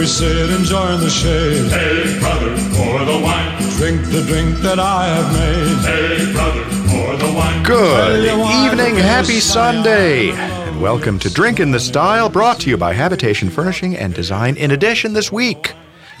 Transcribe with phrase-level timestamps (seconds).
[0.00, 1.70] we sit, enjoying the shade.
[1.70, 3.58] Hey, brother, pour the wine.
[3.76, 5.76] Drink the drink that I have made.
[5.84, 7.62] Hey, brother, pour the wine.
[7.64, 12.78] Good Well, evening, happy Sunday, and welcome to Drink in the Style, brought to you
[12.78, 14.56] by Habitation Furnishing and Design.
[14.56, 15.74] In addition, this week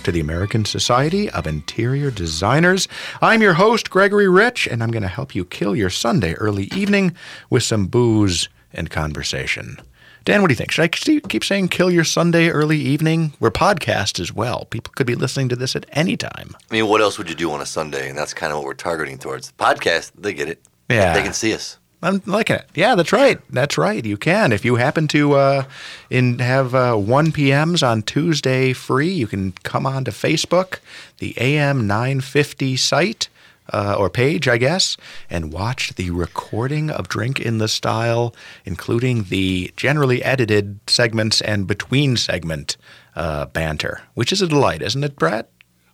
[0.04, 2.86] to the American Society of Interior Designers,
[3.22, 6.64] I'm your host, Gregory Rich, and I'm going to help you kill your Sunday early
[6.76, 7.16] evening
[7.48, 9.78] with some booze and conversation.
[10.24, 10.70] Dan, what do you think?
[10.70, 13.32] Should I keep saying kill your Sunday early evening?
[13.40, 14.66] We're podcast as well.
[14.66, 16.54] People could be listening to this at any time.
[16.70, 18.08] I mean, what else would you do on a Sunday?
[18.08, 19.52] And that's kind of what we're targeting towards.
[19.52, 20.60] Podcast, they get it.
[20.90, 21.14] Yeah.
[21.14, 21.78] They can see us.
[22.02, 22.66] I'm liking it.
[22.74, 23.40] Yeah, that's right.
[23.50, 24.04] That's right.
[24.04, 24.52] You can.
[24.52, 25.64] If you happen to uh,
[26.08, 30.78] in have uh, 1 p.m.s on Tuesday free, you can come on to Facebook,
[31.18, 33.28] the AM 950 site
[33.72, 34.96] uh, or page, I guess,
[35.28, 41.66] and watch the recording of Drink in the Style, including the generally edited segments and
[41.66, 42.76] between segment
[43.16, 45.50] uh, banter, which is a delight, isn't it, Brett?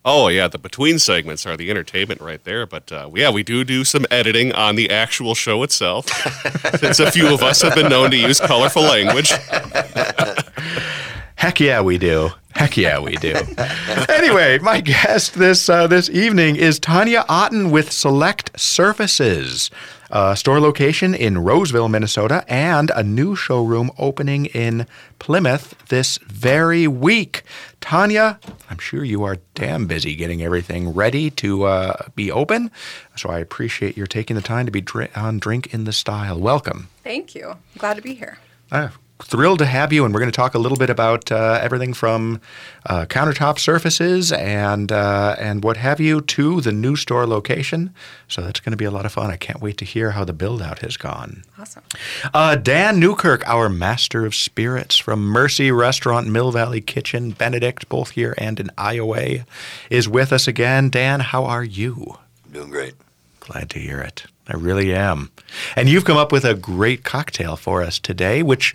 [0.09, 2.65] Oh yeah, the between segments are the entertainment right there.
[2.65, 6.07] But uh, yeah, we do do some editing on the actual show itself,
[6.79, 9.33] since a few of us have been known to use colorful language.
[11.37, 12.31] Heck yeah, we do.
[12.55, 13.35] Heck yeah, we do.
[14.09, 19.71] anyway, my guest this uh, this evening is Tanya Otten with Select Surfaces,
[20.11, 24.87] a store location in Roseville, Minnesota, and a new showroom opening in
[25.19, 27.43] Plymouth this very week.
[27.83, 32.71] Tanya, I'm sure you are damn busy getting everything ready to uh, be open,
[33.17, 36.41] so I appreciate your taking the time to be dri- on Drink in the Style.
[36.41, 36.89] Welcome.
[37.05, 37.51] Thank you.
[37.51, 38.39] I'm glad to be here.
[38.73, 38.89] Uh,
[39.23, 41.95] thrilled to have you, and we're going to talk a little bit about uh, everything
[41.95, 42.41] from
[42.87, 47.95] uh, countertop surfaces and uh, and what have you to the new store location.
[48.29, 49.31] So that's going to be a lot of fun.
[49.31, 51.45] I can't wait to hear how the build out has gone.
[51.59, 51.83] Awesome.
[52.35, 58.11] Uh, Dan Newkirk, our master of spirits from Mercy Restaurant, Mill Valley Kitchen, Benedict, both
[58.11, 59.45] here and in Iowa,
[59.91, 60.91] is with us again.
[60.91, 62.19] Dan, how are you?
[62.53, 62.95] Doing great.
[63.41, 64.27] Glad to hear it.
[64.49, 65.31] I really am.
[65.75, 68.75] And you've come up with a great cocktail for us today, which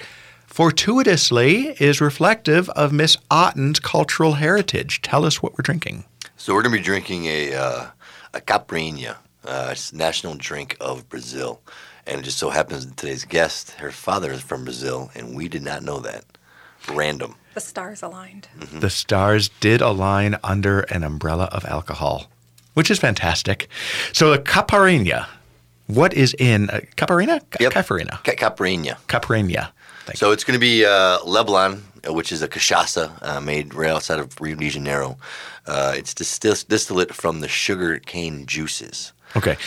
[0.52, 5.02] fortuitously is reflective of Miss Otten's cultural heritage.
[5.02, 6.04] Tell us what we're drinking.
[6.38, 7.88] So we're going to be drinking a, uh,
[8.34, 9.16] a Caipirinha.
[9.46, 11.62] Uh, it's national drink of Brazil.
[12.06, 15.48] And it just so happens that today's guest, her father is from Brazil, and we
[15.48, 16.26] did not know that.
[16.92, 17.36] Random.
[17.54, 18.48] The stars aligned.
[18.72, 22.30] The stars did align under an umbrella of alcohol,
[22.74, 23.68] which is fantastic.
[24.14, 25.28] So the Caipirinha,
[25.88, 27.40] what is in uh, Caipirinha?
[27.52, 27.72] Ca- Yep.
[27.74, 28.24] Caipirinha.
[28.24, 28.36] Ca-
[29.08, 29.70] Caipirinha.
[30.06, 33.74] Thank So it's going to be uh, Leblon, uh, which is a cachaça uh, made
[33.74, 35.18] right outside of Rio de Janeiro.
[35.68, 39.14] Uh, it's distil- distillate from the sugar cane juices.
[39.36, 39.58] Okay.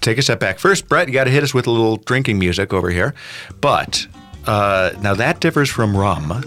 [0.00, 0.58] Take a step back.
[0.58, 3.14] First, Brett, you got to hit us with a little drinking music over here.
[3.60, 4.06] But
[4.46, 6.44] uh, now that differs from rum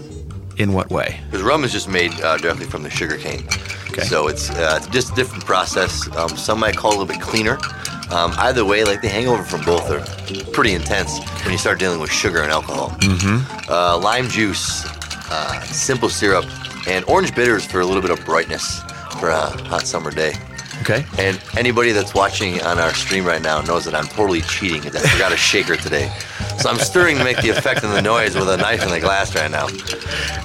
[0.56, 1.20] in what way?
[1.26, 3.44] Because rum is just made uh, directly from the sugar cane.
[3.90, 4.02] Okay.
[4.02, 6.08] So it's, uh, it's just a different process.
[6.16, 7.58] Um, some might call it a little bit cleaner.
[8.10, 10.00] Um, either way, like the hangover from both are
[10.52, 12.90] pretty intense when you start dealing with sugar and alcohol.
[13.00, 13.70] Mm-hmm.
[13.70, 14.86] Uh, lime juice,
[15.30, 16.46] uh, simple syrup,
[16.88, 18.80] and orange bitters for a little bit of brightness
[19.20, 20.34] for a hot summer day.
[20.82, 21.04] Okay.
[21.18, 24.96] And anybody that's watching on our stream right now knows that I'm totally cheating because
[24.96, 26.10] I forgot a shaker today.
[26.58, 29.00] So I'm stirring to make the effect and the noise with a knife in the
[29.00, 29.66] glass right now.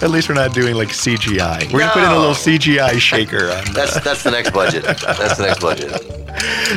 [0.01, 1.71] At least we're not doing like CGI.
[1.71, 3.73] We're going to put in a little CGI shaker on.
[3.73, 4.83] That's that's the next budget.
[4.83, 6.19] That's the next budget.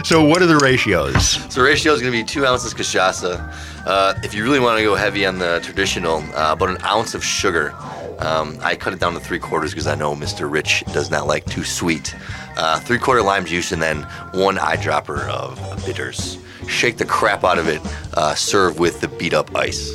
[0.04, 1.30] So, what are the ratios?
[1.52, 3.40] So ratio is going to be two ounces cachaça.
[3.86, 7.14] Uh, if you really want to go heavy on the traditional, uh, about an ounce
[7.14, 7.74] of sugar.
[8.18, 10.50] Um, I cut it down to three quarters because I know Mr.
[10.50, 12.14] Rich does not like too sweet.
[12.56, 16.38] Uh, three quarter lime juice and then one eyedropper of bitters.
[16.68, 17.80] Shake the crap out of it.
[18.14, 19.90] Uh, serve with the beat up ice.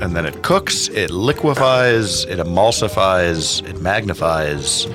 [0.00, 4.86] And then it cooks, it liquefies, it emulsifies, it magnifies.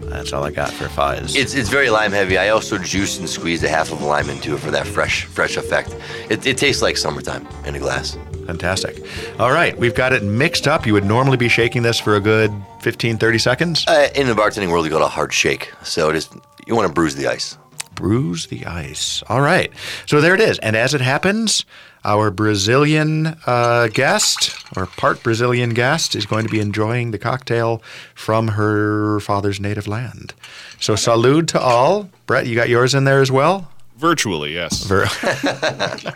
[0.00, 1.36] That's all I got for fives.
[1.36, 2.38] It's, it's very lime heavy.
[2.38, 5.24] I also juiced and squeezed a half of a lime into it for that fresh
[5.24, 5.94] fresh effect.
[6.30, 8.16] It, it tastes like summertime in a glass.
[8.46, 9.04] Fantastic.
[9.38, 10.86] All right, we've got it mixed up.
[10.86, 13.84] You would normally be shaking this for a good 15, 30 seconds.
[13.86, 15.72] Uh, in the bartending world, you call it a hard shake.
[15.82, 16.30] So it is
[16.66, 17.58] you want to bruise the ice.
[17.96, 19.22] Bruise the ice.
[19.28, 19.72] All right.
[20.06, 20.58] So there it is.
[20.60, 21.64] And as it happens,
[22.04, 27.82] our Brazilian uh, guest, or part Brazilian guest, is going to be enjoying the cocktail
[28.14, 30.32] from her father's native land.
[30.78, 32.08] So salute to all.
[32.26, 33.72] Brett, you got yours in there as well?
[33.96, 34.84] Virtually, yes.
[34.84, 35.06] Ver-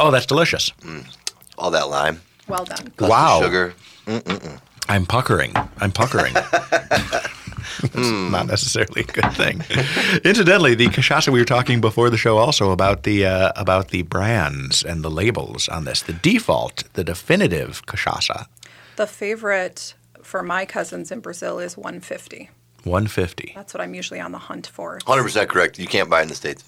[0.00, 0.72] oh, that's delicious.
[1.58, 2.20] All that lime.
[2.48, 2.92] Well done.
[2.96, 3.40] plus the Wow.
[3.42, 3.74] Sugar.
[4.88, 5.52] I'm puckering.
[5.78, 6.32] I'm puckering.
[7.80, 9.62] That's not necessarily a good thing.
[10.24, 14.02] Incidentally, the cachaça we were talking before the show also about the uh, about the
[14.02, 16.02] brands and the labels on this.
[16.02, 18.46] The default, the definitive cachaça.
[18.96, 22.50] The favorite for my cousins in Brazil is 150.
[22.84, 23.52] 150.
[23.54, 24.98] That's what I'm usually on the hunt for.
[25.00, 25.78] 100% correct.
[25.78, 26.64] You can't buy it in the States.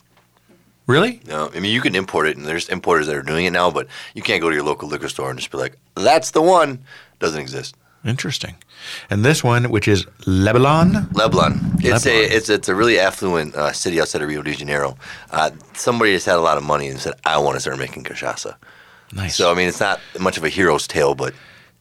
[0.87, 1.21] Really?
[1.27, 3.71] No, I mean, you can import it, and there's importers that are doing it now,
[3.71, 6.41] but you can't go to your local liquor store and just be like, that's the
[6.41, 6.83] one.
[7.19, 7.77] Doesn't exist.
[8.05, 8.55] Interesting.
[9.11, 11.09] And this one, which is Leblon.
[11.13, 11.55] Leblon.
[11.85, 14.97] It's a it's it's a really affluent uh, city outside of Rio de Janeiro.
[15.31, 18.05] Uh, somebody just had a lot of money and said, "I want to start making
[18.05, 18.55] cachaça."
[19.13, 19.35] Nice.
[19.37, 21.35] So I mean, it's not much of a hero's tale, but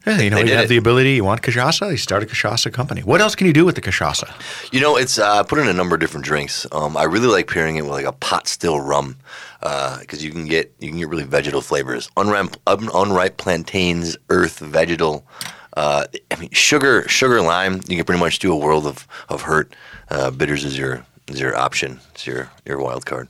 [0.07, 0.69] Yeah, you know, you have it.
[0.69, 1.13] the ability.
[1.15, 1.91] You want cachaça?
[1.91, 3.01] You start a cachaça company.
[3.01, 4.27] What else can you do with the cachaça?
[4.73, 6.65] you know, it's uh, put in a number of different drinks.
[6.71, 9.17] Um, I really like pairing it with like a pot still rum
[9.61, 12.09] because you can get you can get really vegetal flavors.
[12.17, 15.23] Unripe, un- unripe plantains, earth, vegetal.
[15.77, 17.81] Uh, I mean, sugar, sugar, lime.
[17.87, 19.75] You can pretty much do a world of of hurt.
[20.09, 21.99] Uh, bitters is your is your option.
[22.11, 23.27] It's your your wild card.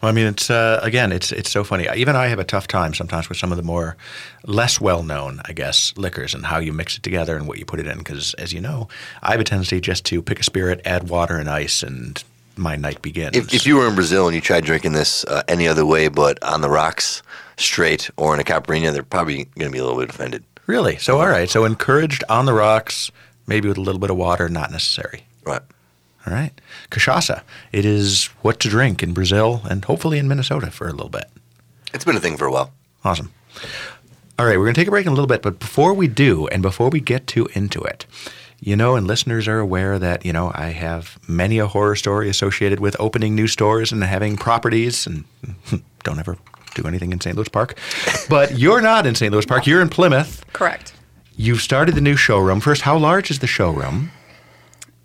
[0.00, 1.86] Well, I mean, it's uh, again, it's it's so funny.
[1.94, 3.98] Even I have a tough time sometimes with some of the more
[4.46, 7.66] less well known, I guess, liquors and how you mix it together and what you
[7.66, 7.98] put it in.
[7.98, 8.88] Because as you know,
[9.22, 12.24] I have a tendency just to pick a spirit, add water and ice, and
[12.56, 13.36] my night begins.
[13.36, 16.08] If, if you were in Brazil and you tried drinking this uh, any other way
[16.08, 17.22] but on the rocks,
[17.58, 20.42] straight, or in a caipirinha, they're probably going to be a little bit offended.
[20.68, 21.24] Really, so uh-huh.
[21.24, 23.10] all right, so encouraged on the rocks,
[23.48, 25.24] maybe with a little bit of water, not necessary.
[25.44, 25.62] Right.
[26.24, 26.52] All right,
[26.90, 27.42] cachaça.
[27.72, 31.24] It is what to drink in Brazil and hopefully in Minnesota for a little bit.
[31.94, 32.72] It's been a thing for a while.
[33.02, 33.32] Awesome.
[34.38, 36.06] All right, we're going to take a break in a little bit, but before we
[36.06, 38.06] do, and before we get too into it,
[38.60, 42.28] you know, and listeners are aware that, you know, I have many a horror story
[42.28, 45.24] associated with opening new stores and having properties, and
[46.04, 46.36] don't ever
[46.74, 47.36] do anything in St.
[47.36, 47.78] Louis Park.
[48.28, 49.32] But you're not in St.
[49.32, 50.44] Louis Park, you're in Plymouth.
[50.52, 50.92] Correct.
[51.36, 52.60] You've started the new showroom.
[52.60, 54.10] First, how large is the showroom?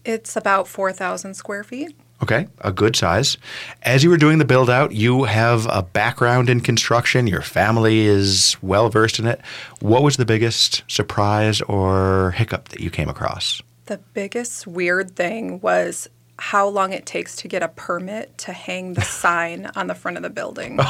[0.03, 1.95] It's about 4,000 square feet.
[2.21, 3.37] Okay, a good size.
[3.81, 7.27] As you were doing the build out, you have a background in construction.
[7.27, 9.41] Your family is well versed in it.
[9.81, 13.61] What was the biggest surprise or hiccup that you came across?
[13.87, 16.07] The biggest weird thing was
[16.39, 20.17] how long it takes to get a permit to hang the sign on the front
[20.17, 20.79] of the building.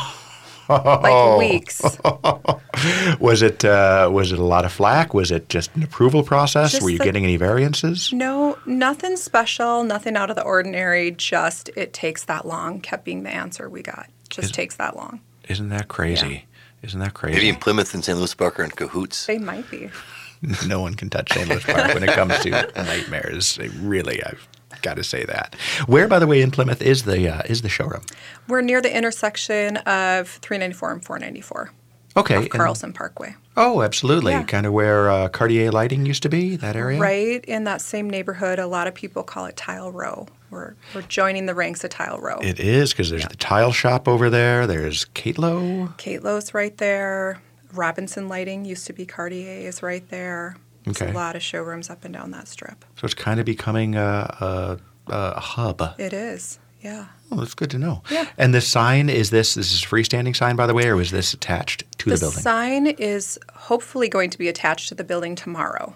[0.70, 1.82] like weeks.
[3.20, 5.14] Was it uh, was it a lot of flack?
[5.14, 6.72] Was it just an approval process?
[6.72, 8.12] Just were you the- getting any variances?
[8.12, 13.24] No, nothing special, nothing out of the ordinary, just it takes that long, kept being
[13.24, 14.10] the answer we got.
[14.30, 15.22] Just Is- takes that long.
[15.48, 16.46] Isn't that crazy?
[16.82, 17.36] Isn't that crazy?
[17.36, 18.18] Maybe in Plymouth and St.
[18.18, 19.26] Louis Park are in cahoots.
[19.26, 19.90] They might be.
[20.68, 21.48] no one can touch St.
[21.48, 23.56] Louis Park when it comes to nightmares.
[23.56, 24.46] They Really, I've
[24.84, 25.56] got to say that.
[25.88, 28.04] Where, by the way, in Plymouth is the uh, is the showroom?
[28.48, 31.72] We're near the intersection of 394 and 494
[32.16, 33.36] Okay, off and- Carlson Parkway.
[33.58, 34.32] Oh, absolutely.
[34.34, 34.44] Yeah.
[34.44, 37.00] Kind of where uh, Cartier Lighting used to be, that area?
[37.00, 40.28] Right in that same neighborhood, a lot of people call it Tile Row.
[40.50, 42.38] We're, we're joining the ranks of Tile Row.
[42.42, 44.66] It is because there's the tile shop over there.
[44.68, 45.90] There's Kate-Lo.
[45.98, 47.42] Kate Lowe's right there.
[47.74, 50.56] Robinson Lighting used to be Cartier is right there.
[50.84, 51.12] There's Okay.
[51.12, 52.84] a lot of showrooms up and down that strip.
[52.98, 55.82] So it's kind of becoming a, a, a hub.
[55.98, 57.06] It is, yeah.
[57.32, 58.04] Oh, that's good to know.
[58.12, 58.28] Yeah.
[58.38, 61.10] And this sign is this this is a freestanding sign, by the way, or was
[61.12, 62.36] this attached to the, The building?
[62.36, 65.96] The sign is hopefully going to be attached to the building tomorrow,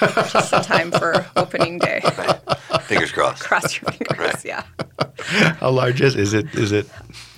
[0.00, 2.00] just in time for opening day.
[2.82, 3.42] Fingers crossed.
[3.42, 4.44] Cross your fingers, Right.
[4.44, 4.62] yeah.
[5.58, 6.54] How large is is it?
[6.54, 6.86] Is it?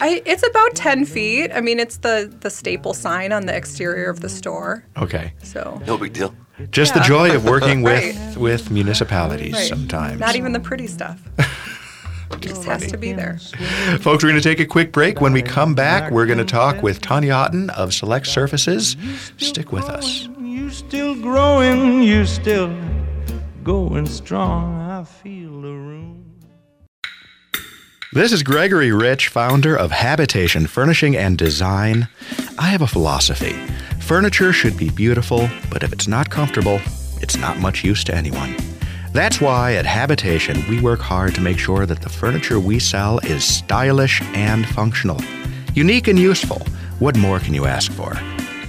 [0.01, 1.51] I, it's about 10 feet.
[1.55, 4.85] I mean, it's the, the staple sign on the exterior of the store.
[4.99, 5.33] Okay.
[5.43, 6.35] So, No big deal.
[6.71, 8.37] Just the joy of working with Right.
[8.37, 9.69] with municipalities right.
[9.69, 10.21] sometimes.
[10.21, 11.19] Not even the pretty stuff.
[12.41, 13.39] Just has to be there.
[14.01, 15.21] Folks, we're going to take a quick break.
[15.21, 18.97] When we come back, we're going to talk with Tanya Otten of Select Surfaces.
[19.39, 20.29] Stick with us.
[20.39, 22.75] You still growing, you still
[23.65, 24.81] going strong.
[24.81, 26.37] I feel the room.
[28.13, 32.09] This is Gregory Rich, founder of Habitation Furnishing and Design.
[32.59, 33.55] I have a philosophy
[34.09, 36.81] furniture should be beautiful, but if it's not comfortable,
[37.21, 38.57] it's not much use to anyone.
[39.19, 43.19] That's why at Habitation we work hard to make sure that the furniture we sell
[43.25, 45.21] is stylish and functional.
[45.75, 46.63] Unique and useful.
[47.01, 48.15] What more can you ask for?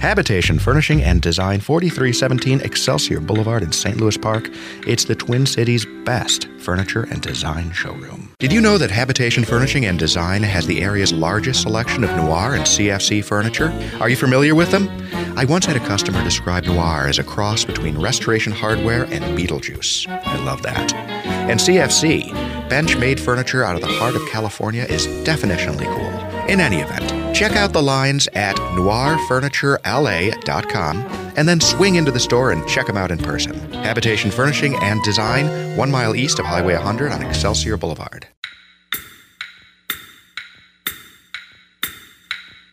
[0.00, 3.98] Habitation Furnishing and Design, 4317 Excelsior Boulevard in St.
[3.98, 4.50] Louis Park.
[4.88, 8.29] It's the Twin Cities' best furniture and design showroom.
[8.40, 12.54] Did you know that Habitation Furnishing and Design has the area's largest selection of noir
[12.54, 13.70] and CFC furniture?
[14.00, 14.88] Are you familiar with them?
[15.36, 20.08] I once had a customer describe noir as a cross between restoration hardware and Beetlejuice.
[20.08, 20.94] I love that.
[20.94, 22.32] And CFC,
[22.70, 26.48] bench made furniture out of the heart of California, is definitionally cool.
[26.48, 32.50] In any event, check out the lines at noirfurniturela.com and then swing into the store
[32.50, 33.58] and check them out in person.
[33.72, 38.28] Habitation Furnishing and Design, one mile east of Highway 100 on Excelsior Boulevard.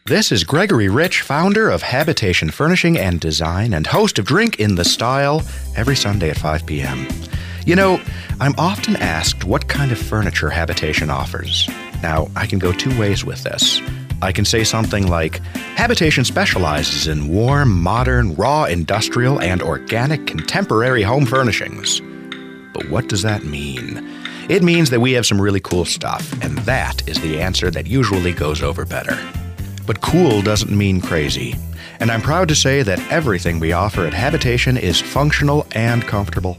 [0.05, 4.75] This is Gregory Rich, founder of Habitation Furnishing and Design and host of Drink in
[4.75, 5.43] the Style
[5.77, 7.07] every Sunday at 5 p.m.
[7.65, 8.01] You know,
[8.41, 11.69] I'm often asked what kind of furniture Habitation offers.
[12.03, 13.79] Now, I can go two ways with this.
[14.21, 15.43] I can say something like
[15.75, 22.01] Habitation specializes in warm, modern, raw, industrial, and organic contemporary home furnishings.
[22.73, 24.03] But what does that mean?
[24.49, 27.85] It means that we have some really cool stuff, and that is the answer that
[27.85, 29.17] usually goes over better.
[29.85, 31.55] But cool doesn't mean crazy.
[31.99, 36.57] And I'm proud to say that everything we offer at Habitation is functional and comfortable.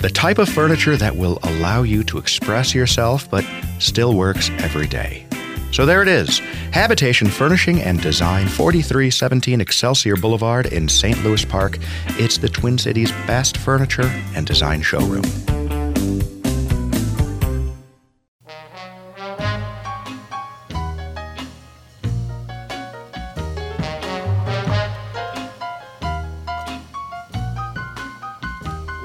[0.00, 3.44] The type of furniture that will allow you to express yourself but
[3.78, 5.23] still works every day.
[5.74, 6.38] So there it is
[6.70, 11.24] Habitation Furnishing and Design, 4317 Excelsior Boulevard in St.
[11.24, 11.78] Louis Park.
[12.10, 15.24] It's the Twin Cities' best furniture and design showroom.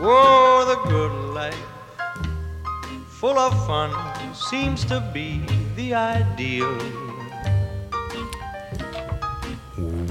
[0.01, 1.55] Oh, the good life,
[3.07, 5.58] full of fun, seems to be
[5.89, 6.77] the ideal.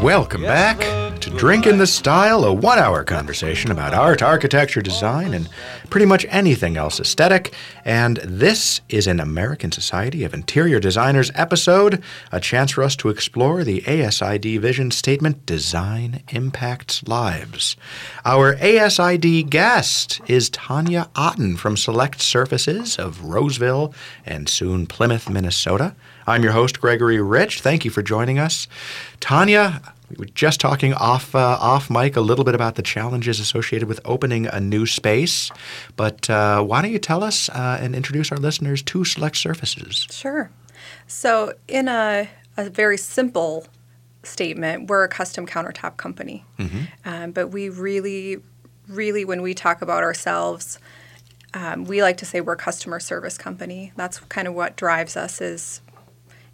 [0.02, 0.97] Welcome back
[1.38, 5.48] Drink in the Style, a one hour conversation about art, architecture, design, and
[5.88, 7.54] pretty much anything else aesthetic.
[7.84, 12.02] And this is an American Society of Interior Designers episode,
[12.32, 17.76] a chance for us to explore the ASID vision statement Design Impacts Lives.
[18.24, 23.94] Our ASID guest is Tanya Otten from Select Surfaces of Roseville
[24.26, 25.94] and soon Plymouth, Minnesota.
[26.26, 27.60] I'm your host, Gregory Rich.
[27.60, 28.66] Thank you for joining us.
[29.20, 29.80] Tanya,
[30.10, 33.88] we were just talking off uh, off mic a little bit about the challenges associated
[33.88, 35.50] with opening a new space,
[35.96, 40.06] but uh, why don't you tell us uh, and introduce our listeners to Select Surfaces?
[40.10, 40.50] Sure.
[41.06, 43.66] So, in a, a very simple
[44.22, 46.44] statement, we're a custom countertop company.
[47.04, 48.38] Um, but we really,
[48.88, 50.78] really, when we talk about ourselves,
[51.54, 53.92] um, we like to say we're a customer service company.
[53.96, 55.80] That's kind of what drives us is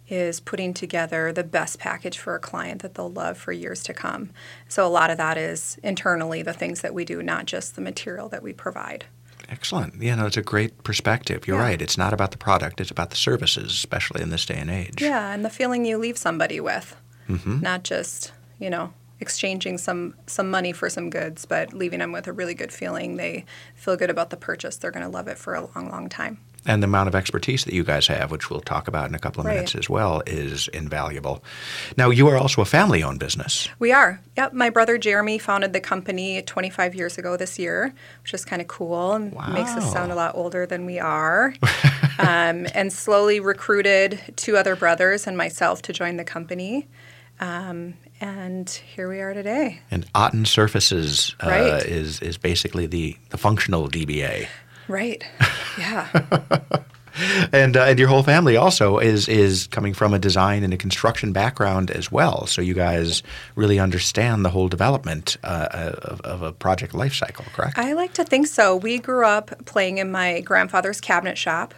[0.07, 3.93] is putting together the best package for a client that they'll love for years to
[3.93, 4.29] come.
[4.67, 7.81] So a lot of that is internally the things that we do, not just the
[7.81, 9.05] material that we provide.
[9.49, 10.01] Excellent.
[10.01, 11.47] Yeah, no, it's a great perspective.
[11.47, 11.63] You're Yeah.
[11.63, 11.81] right.
[11.81, 15.01] It's not about the product; it's about the services, especially in this day and age.
[15.01, 16.95] Yeah, and the feeling you leave somebody with,
[17.29, 17.59] mm-hmm.
[17.59, 22.27] not just you know exchanging some some money for some goods, but leaving them with
[22.27, 23.17] a really good feeling.
[23.17, 23.45] They
[23.75, 24.77] feel good about the purchase.
[24.77, 26.39] They're going to love it for a long, long time.
[26.67, 29.19] And the amount of expertise that you guys have, which we'll talk about in a
[29.19, 29.53] couple of Right.
[29.55, 31.43] minutes as well, is invaluable.
[31.95, 33.69] Now, you are also a family-owned business.
[33.77, 34.19] We are.
[34.35, 34.53] Yep.
[34.53, 37.93] My brother Jeremy founded the company 25 years ago this year,
[38.23, 41.53] which is kind of cool and makes us sound a lot older than we are.
[42.19, 46.87] um, and slowly recruited two other brothers and myself to join the company.
[47.39, 49.81] Um, and here we are today.
[49.91, 51.83] And Otten Surfaces uh, Right.
[51.85, 54.47] is is basically the the functional DBA.
[54.87, 55.23] Right.
[55.77, 56.07] Yeah.
[57.51, 60.77] and uh, and your whole family also is is coming from a design and a
[60.77, 62.45] construction background as well.
[62.47, 63.23] So you guys
[63.55, 65.67] really understand the whole development uh,
[66.01, 67.77] of, of a project life cycle, correct?
[67.77, 68.75] I like to think so.
[68.75, 71.73] We grew up playing in my grandfather's cabinet shop.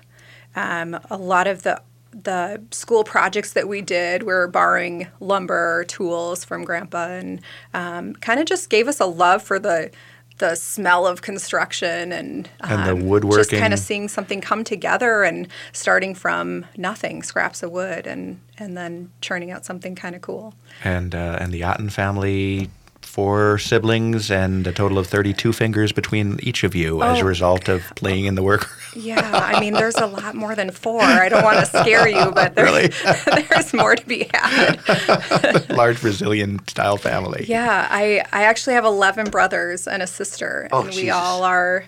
[0.55, 5.83] Um, a lot of the the school projects that we did we were borrowing lumber
[5.83, 7.41] tools from grandpa and
[7.75, 9.91] um, kind of just gave us a love for the
[10.37, 15.23] the smell of construction and, And the um, just kind of seeing something come together
[15.23, 20.21] and starting from nothing scraps of wood and and then churning out something kind of
[20.21, 20.53] cool.
[20.83, 22.69] And uh, and the Otten family,
[23.07, 27.25] four siblings, and a total of thirty-two fingers between each of you as a Oh.
[27.25, 28.69] result of playing in the work.
[28.95, 31.01] Yeah, I mean, there's a lot more than four.
[31.01, 32.87] I don't want to scare you, but there, Really?
[33.49, 35.69] there's more to be had.
[35.69, 37.45] Large Brazilian style family.
[37.47, 41.85] Yeah, I, I actually have 11 brothers and a sister, Oh, and we all are,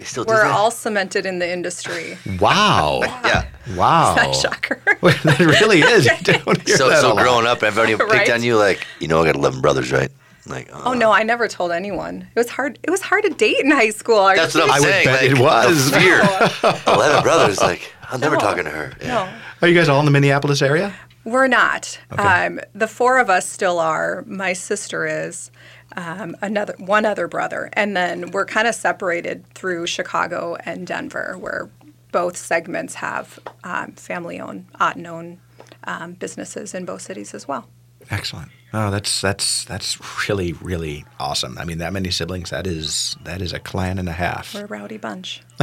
[0.00, 2.18] still we're all cemented in the industry.
[2.40, 3.00] Wow.
[3.24, 3.46] yeah.
[3.76, 4.32] Wow.
[4.32, 4.80] Shocker.
[5.02, 6.06] that really is.
[6.06, 6.12] You
[6.44, 7.22] don't hear So, that a so lot.
[7.22, 8.30] growing up, everybody picked Right?
[8.30, 10.10] on you like, you know, I got 11 brothers, right?
[10.46, 12.28] Like, Oh no, I never told anyone.
[12.34, 12.78] It was hard.
[12.82, 14.18] It was hard to date in high school.
[14.18, 15.04] Are That's what I'm I would saying.
[15.06, 15.90] bet like, it was.
[15.90, 16.94] The fear.
[16.94, 18.40] 11 brothers, like, I'm never No.
[18.40, 18.92] talking to her.
[19.00, 19.06] Yeah.
[19.08, 19.32] No,
[19.62, 20.94] Are you guys all in the Minneapolis area?
[21.24, 21.98] we're not.
[22.12, 22.22] Okay.
[22.22, 24.22] Um, the four of us still are.
[24.26, 25.50] My sister is.
[25.96, 31.36] Um, another one other brother, and then we're kind of separated through Chicago and Denver,
[31.38, 31.70] where
[32.10, 35.38] both segments have um, family-owned, Otten-owned
[35.84, 37.68] um, businesses in both cities as well.
[38.10, 38.50] Excellent.
[38.72, 41.56] Oh, that's that's that's really really awesome.
[41.58, 42.50] I mean, that many siblings.
[42.50, 44.54] That is that is a clan and a half.
[44.54, 45.42] We're a rowdy bunch.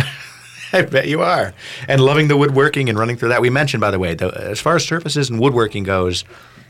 [0.73, 1.53] I bet you are.
[1.89, 3.41] And loving the woodworking and running through that.
[3.41, 6.23] We mentioned, by the way, the, as far as surfaces and woodworking goes,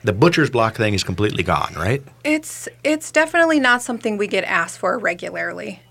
[0.03, 2.01] the butcher's block thing is completely gone, right?
[2.23, 5.81] It's it's definitely not something we get asked for regularly.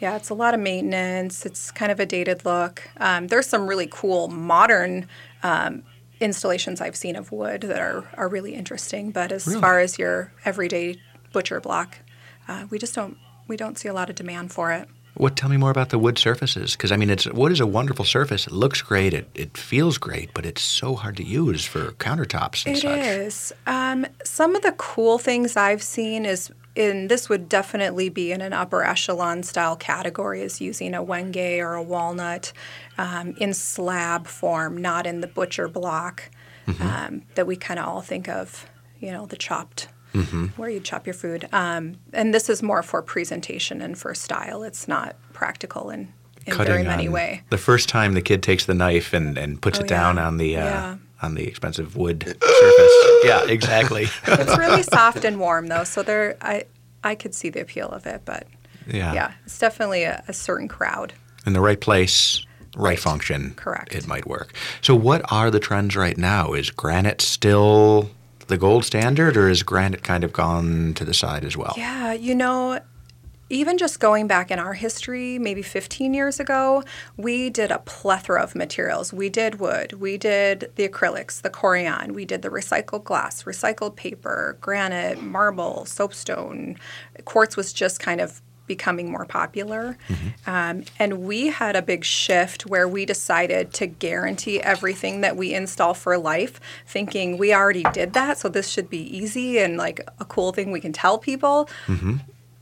[0.00, 1.46] Yeah, it's a lot of maintenance.
[1.46, 2.82] It's kind of a dated look.
[2.98, 5.08] Um, there's some really cool modern
[5.42, 5.82] um,
[6.20, 9.10] installations I've seen of wood that are, are really interesting.
[9.10, 11.00] But as far as your everyday
[11.32, 11.98] butcher block,
[12.48, 13.16] uh, we just don't
[13.46, 14.88] we don't see a lot of demand for it.
[15.16, 15.36] What?
[15.36, 18.04] Tell me more about the wood surfaces, because I mean, it's wood is a wonderful
[18.04, 18.46] surface.
[18.48, 19.14] It looks great.
[19.14, 22.98] It it feels great, but it's so hard to use for countertops and It such.
[22.98, 23.52] is.
[23.66, 28.40] Um, some of the cool things I've seen is, in this would definitely be in
[28.40, 32.52] an upper echelon style category, is using a wenge or a walnut
[32.98, 36.28] um, in slab form, not in the butcher block
[36.80, 38.66] um, that we kind of all think of,
[38.98, 39.86] you know, the chopped.
[40.56, 44.62] Where you chop your food, um, and this is more for presentation and for style.
[44.62, 46.12] It's not practical in,
[46.46, 47.42] in very many way.
[47.50, 50.36] The first time the kid takes the knife and, and puts Oh, it down on
[50.36, 50.96] the uh, Yeah.
[51.22, 52.94] on the expensive wood surface.
[53.24, 54.04] Yeah, exactly.
[54.26, 56.64] it's really soft and warm though, so there I
[57.02, 58.46] I could see the appeal of it, but
[58.86, 59.12] Yeah.
[59.14, 61.12] yeah, it's definitely a, a certain crowd.
[61.44, 62.44] In the right place,
[62.76, 62.98] right, Right.
[63.00, 63.54] function.
[63.56, 63.94] Correct.
[63.94, 64.54] It might work.
[64.80, 66.52] So, what are the trends right now?
[66.54, 68.10] Is granite still
[68.46, 71.74] the gold standard, or is granite kind of gone to the side as well?
[71.76, 72.80] Yeah, you know,
[73.50, 76.82] even just going back in our history, maybe 15 years ago,
[77.16, 79.12] we did a plethora of materials.
[79.12, 83.96] We did wood, we did the acrylics, the corian, we did the recycled glass, recycled
[83.96, 86.76] paper, granite, marble, soapstone.
[87.24, 89.96] Quartz was just kind of becoming more popular.
[90.46, 95.54] Um, and we had a big shift where we decided to guarantee everything that we
[95.54, 100.00] install for life, thinking we already did that, so this should be easy and like
[100.18, 101.68] a cool thing we can tell people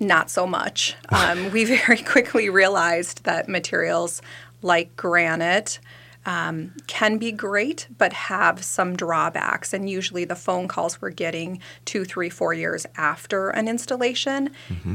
[0.02, 0.96] not so much.
[1.10, 4.20] Um, we very quickly realized that materials
[4.60, 5.78] like granite
[6.26, 9.72] um, can be great, but have some drawbacks.
[9.72, 14.50] And usually, the phone calls we're getting two, three, four years after an installation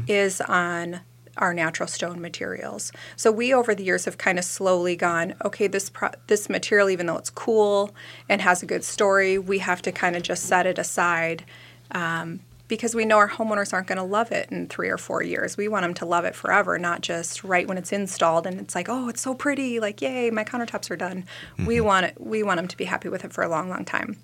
[0.08, 1.02] is on
[1.38, 2.92] our natural stone materials.
[3.16, 6.90] So we over the years have kind of slowly gone, okay, this pro- this material,
[6.90, 7.94] even though it's cool
[8.28, 11.46] and has a good story, we have to kind of just set it aside
[11.92, 15.24] um, because we know our homeowners aren't going to love it in three or four
[15.24, 15.58] years.
[15.58, 18.76] We want them to love it forever, not just right when it's installed and it's
[18.76, 21.26] like, oh, it's so pretty, like yay, my countertops are done.
[21.66, 22.16] We want it.
[22.20, 24.18] We want them to be happy with it for a long, long time.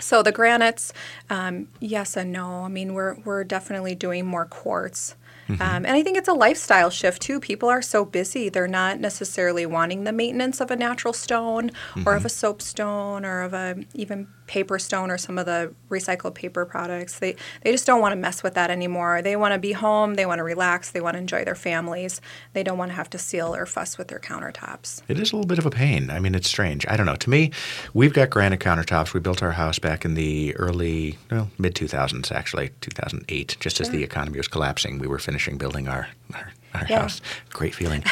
[0.00, 0.92] So the granites,
[1.30, 2.64] um, yes and no.
[2.64, 5.14] I mean, we're we're definitely doing more quartz.
[5.60, 7.38] Um, and I think it's a lifestyle shift too.
[7.38, 11.70] People are so busy; they're not necessarily wanting the maintenance of a natural stone,
[12.06, 16.34] or of a soapstone, or of a even paper stone, or some of the recycled
[16.34, 17.18] paper products.
[17.20, 19.22] They they just don't want to mess with that anymore.
[19.22, 20.14] They want to be home.
[20.14, 20.90] They want to relax.
[20.90, 22.20] They want to enjoy their families.
[22.52, 25.00] They don't want to have to seal or fuss with their countertops.
[25.08, 26.10] It is a little bit of a pain.
[26.10, 26.84] I mean, it's strange.
[26.86, 27.16] I don't know.
[27.16, 27.50] To me,
[27.94, 29.14] we've got granite countertops.
[29.14, 33.88] We built our house back in the early, well, mid 2000s, actually, 2008, just as
[33.88, 34.04] the mm-hmm.
[34.04, 34.98] economy was collapsing.
[34.98, 37.02] We were finishing building our, our, our Yeah.
[37.02, 37.20] house.
[37.50, 38.02] Great feeling.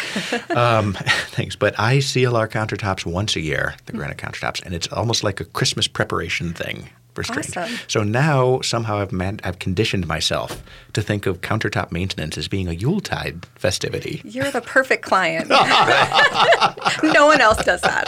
[0.51, 0.93] um,
[1.31, 1.57] thanks.
[1.57, 5.41] But I seal our countertops once a year, the granite countertops, and it's almost like
[5.41, 6.91] a Christmas preparation thing.
[7.15, 7.57] For strange.
[7.57, 7.77] Awesome.
[7.89, 12.69] So now somehow I've man- I've conditioned myself to think of countertop maintenance as being
[12.69, 14.23] a Yuletide festivity.
[14.25, 15.49] You're the perfect client.
[17.03, 18.07] no one else does that.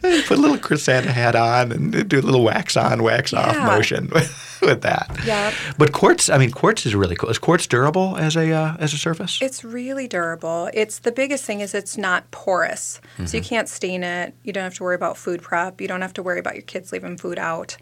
[0.00, 3.56] Put a little Chris Santa hat on and do a little wax on, wax off
[3.58, 4.08] motion
[4.62, 5.10] with that.
[5.24, 5.52] Yeah.
[5.78, 7.30] But quartz, I mean, quartz is really cool.
[7.30, 9.38] Is quartz durable as a uh, as a surface?
[9.42, 10.70] It's really durable.
[10.74, 13.00] It's the biggest thing is it's not porous.
[13.16, 13.36] So Mm-hmm.
[13.36, 14.34] you can't stain it.
[14.42, 15.80] You don't have to worry about food prep.
[15.80, 17.76] You don't have to worry about your kids leaving food out.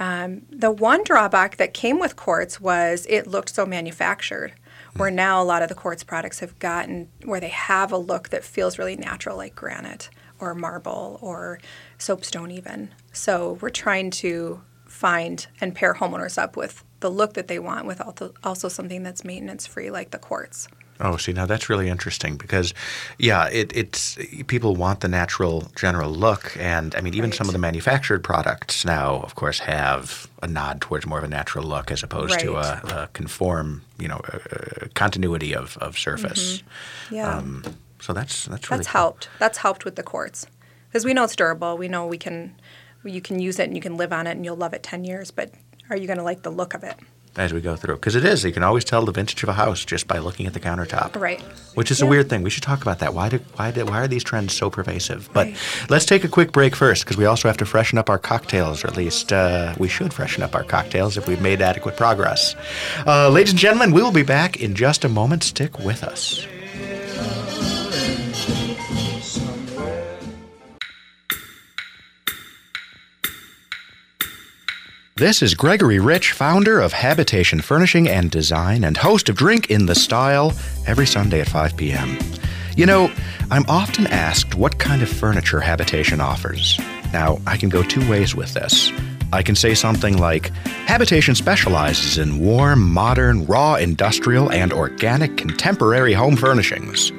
[0.00, 4.54] Um, the one drawback that came with quartz was it looked so manufactured.
[4.96, 5.14] Where Mm.
[5.14, 8.44] now a lot of the quartz products have gotten where they have a look that
[8.44, 10.10] feels really natural, like granite
[10.42, 11.60] or marble or
[11.98, 12.90] soapstone, even.
[13.12, 17.86] So we're trying to find and pair homeowners up with the look that they want
[17.86, 18.00] with
[18.44, 20.68] also, something that's maintenance free, like the quartz.
[21.00, 22.74] Oh, see, now that's really interesting because,
[23.18, 27.52] yeah, it, it's people want the natural general look, and I mean, even some of
[27.52, 31.90] the manufactured products now, of course, have a nod towards more of a natural look
[31.90, 36.62] as opposed to a, a conform, you know, a, a continuity of, of surface.
[37.10, 37.36] Yeah.
[37.36, 37.64] Um,
[38.02, 39.00] so that's that's really That's cool.
[39.00, 39.28] helped.
[39.38, 40.46] That's helped with the quartz
[40.88, 41.78] because we know it's durable.
[41.78, 42.54] We know we can,
[43.04, 45.04] you can use it and you can live on it and you'll love it ten
[45.04, 45.30] years.
[45.30, 45.52] But
[45.88, 46.96] are you going to like the look of it?
[47.38, 48.44] as we go through because it is.
[48.44, 51.18] You can always tell the vintage of a house just by looking at the countertop.
[51.18, 51.40] Right.
[51.76, 52.42] Which is a weird thing.
[52.42, 53.14] We should talk about that.
[53.14, 55.30] Why do why do, why are these trends so pervasive?
[55.32, 55.56] But Right.
[55.88, 58.84] let's take a quick break first because we also have to freshen up our cocktails,
[58.84, 62.54] or at least uh, we should freshen up our cocktails if we've made adequate progress.
[63.06, 65.42] Uh, ladies and gentlemen, we will be back in just a moment.
[65.42, 66.46] Stick with us.
[75.16, 79.84] This is Gregory Rich, founder of Habitation Furnishing and Design and host of Drink in
[79.84, 80.54] the Style
[80.86, 82.18] every Sunday at 5 p.m.
[82.78, 83.12] You know,
[83.50, 86.80] I'm often asked what kind of furniture Habitation offers.
[87.12, 88.90] Now, I can go two ways with this.
[89.34, 90.48] I can say something like
[90.86, 97.10] Habitation specializes in warm, modern, raw, industrial, and organic contemporary home furnishings.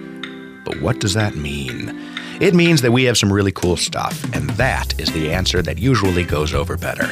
[0.65, 1.95] But what does that mean?
[2.41, 5.77] It means that we have some really cool stuff, and that is the answer that
[5.77, 7.07] usually goes over better.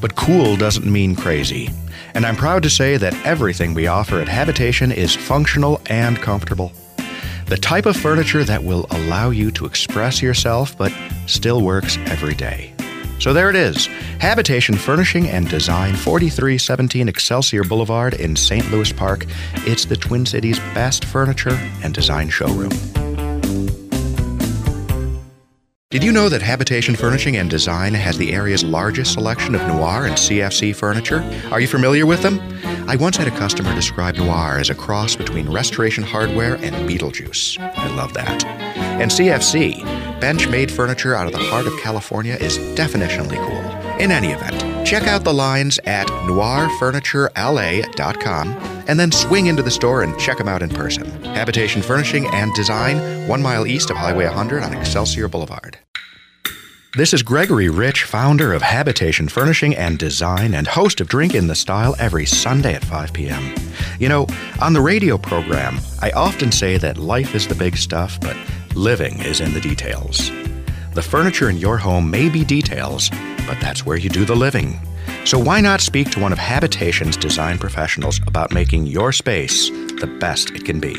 [0.00, 1.70] But cool doesn't mean crazy.
[2.14, 6.72] And I'm proud to say that everything we offer at Habitation is functional and comfortable.
[7.46, 10.92] The type of furniture that will allow you to express yourself but
[11.26, 12.72] still works every day.
[13.18, 13.86] So there it is
[14.20, 18.70] Habitation Furnishing and Design, 4317 Excelsior Boulevard in St.
[18.70, 19.26] Louis Park.
[19.66, 22.72] It's the Twin Cities' best furniture and design showroom.
[25.90, 30.06] Did you know that Habitation Furnishing and Design has the area's largest selection of noir
[30.06, 31.22] and CFC furniture?
[31.52, 32.40] Are you familiar with them?
[32.88, 37.60] I once had a customer describe noir as a cross between restoration hardware and Beetlejuice.
[37.60, 38.44] I love that.
[38.44, 39.84] And CFC,
[40.20, 44.00] bench made furniture out of the heart of California, is definitionally cool.
[44.00, 50.02] In any event, check out the lines at noirfurniturela.com and then swing into the store
[50.02, 51.06] and check them out in person.
[51.24, 55.78] Habitation Furnishing and Design, one mile east of Highway 100 on Excelsior Boulevard.
[56.96, 61.46] This is Gregory Rich, founder of Habitation Furnishing and Design and host of Drink in
[61.46, 63.54] the Style every Sunday at 5 p.m.
[63.98, 64.26] You know,
[64.62, 68.34] on the radio program, I often say that life is the big stuff, but
[68.74, 70.30] living is in the details.
[70.94, 73.10] The furniture in your home may be details,
[73.46, 74.80] but that's where you do the living.
[75.26, 80.06] So why not speak to one of Habitation's design professionals about making your space the
[80.20, 80.94] best it can be?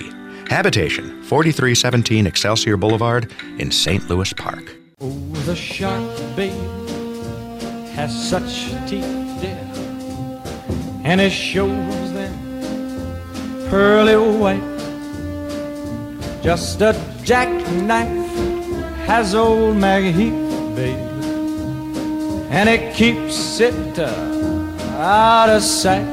[0.49, 4.05] Habitation, 4317 Excelsior Boulevard in St.
[4.09, 4.75] Louis Park.
[4.99, 5.11] Oh,
[5.45, 6.03] the shark,
[6.35, 6.51] babe,
[7.91, 9.05] has such teeth,
[9.39, 9.57] dear,
[11.05, 12.33] and it shows them
[13.69, 14.59] pearly white.
[16.43, 18.27] Just a jackknife
[19.05, 21.07] has old MacHeath, babe,
[22.49, 24.05] and it keeps it uh,
[24.97, 26.05] out of sight.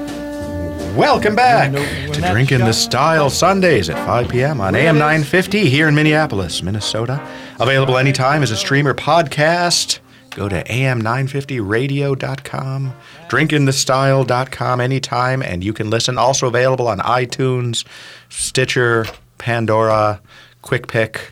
[0.97, 4.61] Welcome back You know when to Drink in the Style Sundays at 5 p.m.
[4.61, 7.21] on AM 950 here in Minneapolis, Minnesota.
[7.59, 9.99] Available anytime as a stream or podcast.
[10.31, 12.93] Go to am950radio.com,
[13.29, 16.19] drinkinthestyle.com anytime, and you can listen.
[16.19, 17.85] Also available on iTunes,
[18.29, 19.07] Stitcher,
[19.39, 20.21] Pandora,
[20.63, 21.31] Quick Pick,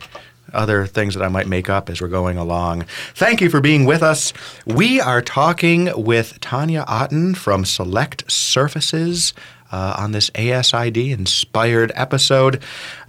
[0.53, 2.85] other things that I might make up as we're going along.
[3.15, 4.33] Thank you for being with us.
[4.65, 9.33] We are talking with Tanya Otten from Select Surfaces
[9.71, 12.61] uh, on this ASID inspired episode.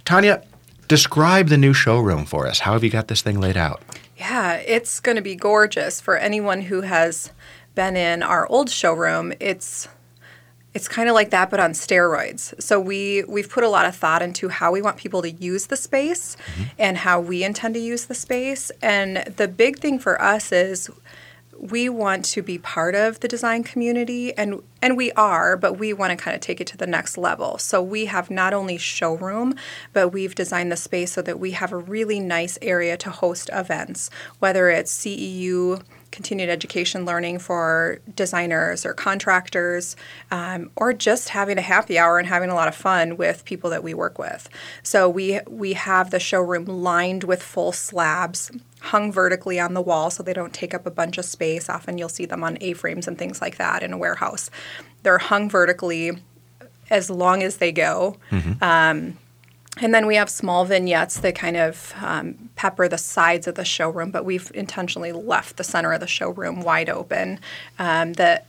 [0.03, 0.43] Tanya,
[0.87, 2.59] describe the new showroom for us.
[2.59, 3.81] How have you got this thing laid out?
[4.17, 7.31] Yeah, it's going to be gorgeous for anyone who has
[7.75, 9.33] been in our old showroom.
[9.39, 9.87] It's
[10.75, 12.61] it's kind of like that but on steroids.
[12.61, 15.67] So we we've put a lot of thought into how we want people to use
[15.67, 16.63] the space mm-hmm.
[16.77, 18.71] and how we intend to use the space.
[18.81, 20.91] And the big thing for us is
[21.57, 25.93] we want to be part of the design community and and we are but we
[25.93, 28.77] want to kind of take it to the next level so we have not only
[28.77, 29.55] showroom
[29.93, 33.49] but we've designed the space so that we have a really nice area to host
[33.53, 34.09] events
[34.39, 35.81] whether it's ceu
[36.15, 39.95] continued education learning for designers or contractors
[40.31, 43.69] um, or just having a happy hour and having a lot of fun with people
[43.69, 44.49] that we work with
[44.81, 48.51] so we we have the showroom lined with full slabs
[48.85, 51.69] hung vertically on the wall so they don't take up a bunch of space.
[51.69, 54.51] Often you'll see them on A frames and things like that in a warehouse.
[55.01, 56.11] They're hung vertically
[56.91, 58.17] as long as they go.
[58.61, 59.17] Um,
[59.81, 63.65] and then we have small vignettes that kind of um, pepper the sides of the
[63.65, 67.39] showroom, but we've intentionally left the center of the showroom wide open.
[67.77, 68.41] Um, the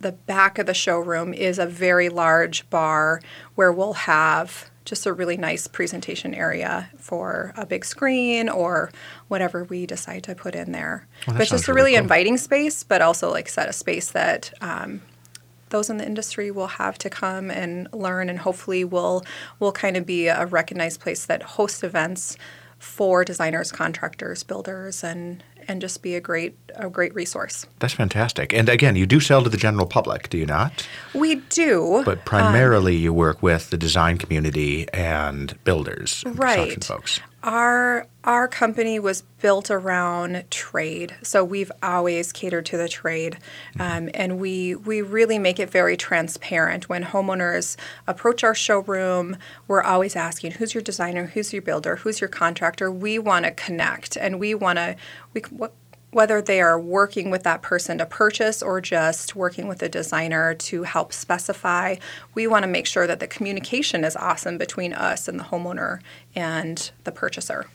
[0.00, 3.20] the back of the showroom is a very large bar
[3.56, 8.90] where we'll have just a really nice presentation area for a big screen or
[9.26, 11.06] whatever we decide to put in there.
[11.26, 12.04] Well, but sounds just a really really cool.
[12.04, 15.02] inviting space, but also like set a space that um,
[15.70, 19.24] those in the industry will have to come and learn, and hopefully will
[19.60, 22.36] will kind of be a recognized place that hosts events
[22.78, 27.66] for designers, contractors, builders, and and just be a great a great resource.
[27.80, 28.52] That's fantastic.
[28.54, 30.86] And again, you do sell to the general public, do you not?
[31.14, 36.70] We do, But um, primarily you work with the design community and builders, and construction
[36.70, 36.84] Right.
[36.84, 37.20] folks.
[37.48, 43.38] Our our company was built around trade, so we've always catered to the trade,
[43.80, 46.90] um, and we we really make it very transparent.
[46.90, 51.28] When homeowners approach our showroom, we're always asking, "Who's your designer?
[51.28, 51.96] Who's your builder?
[51.96, 54.96] Who's your contractor?" We want to connect, and we want to
[55.32, 55.72] we what
[56.10, 60.54] whether they are working with that person to purchase or just working with a designer
[60.54, 61.96] to help specify,
[62.34, 66.00] we want to make sure that the communication is awesome between us and the homeowner
[66.38, 67.66] and the purchaser.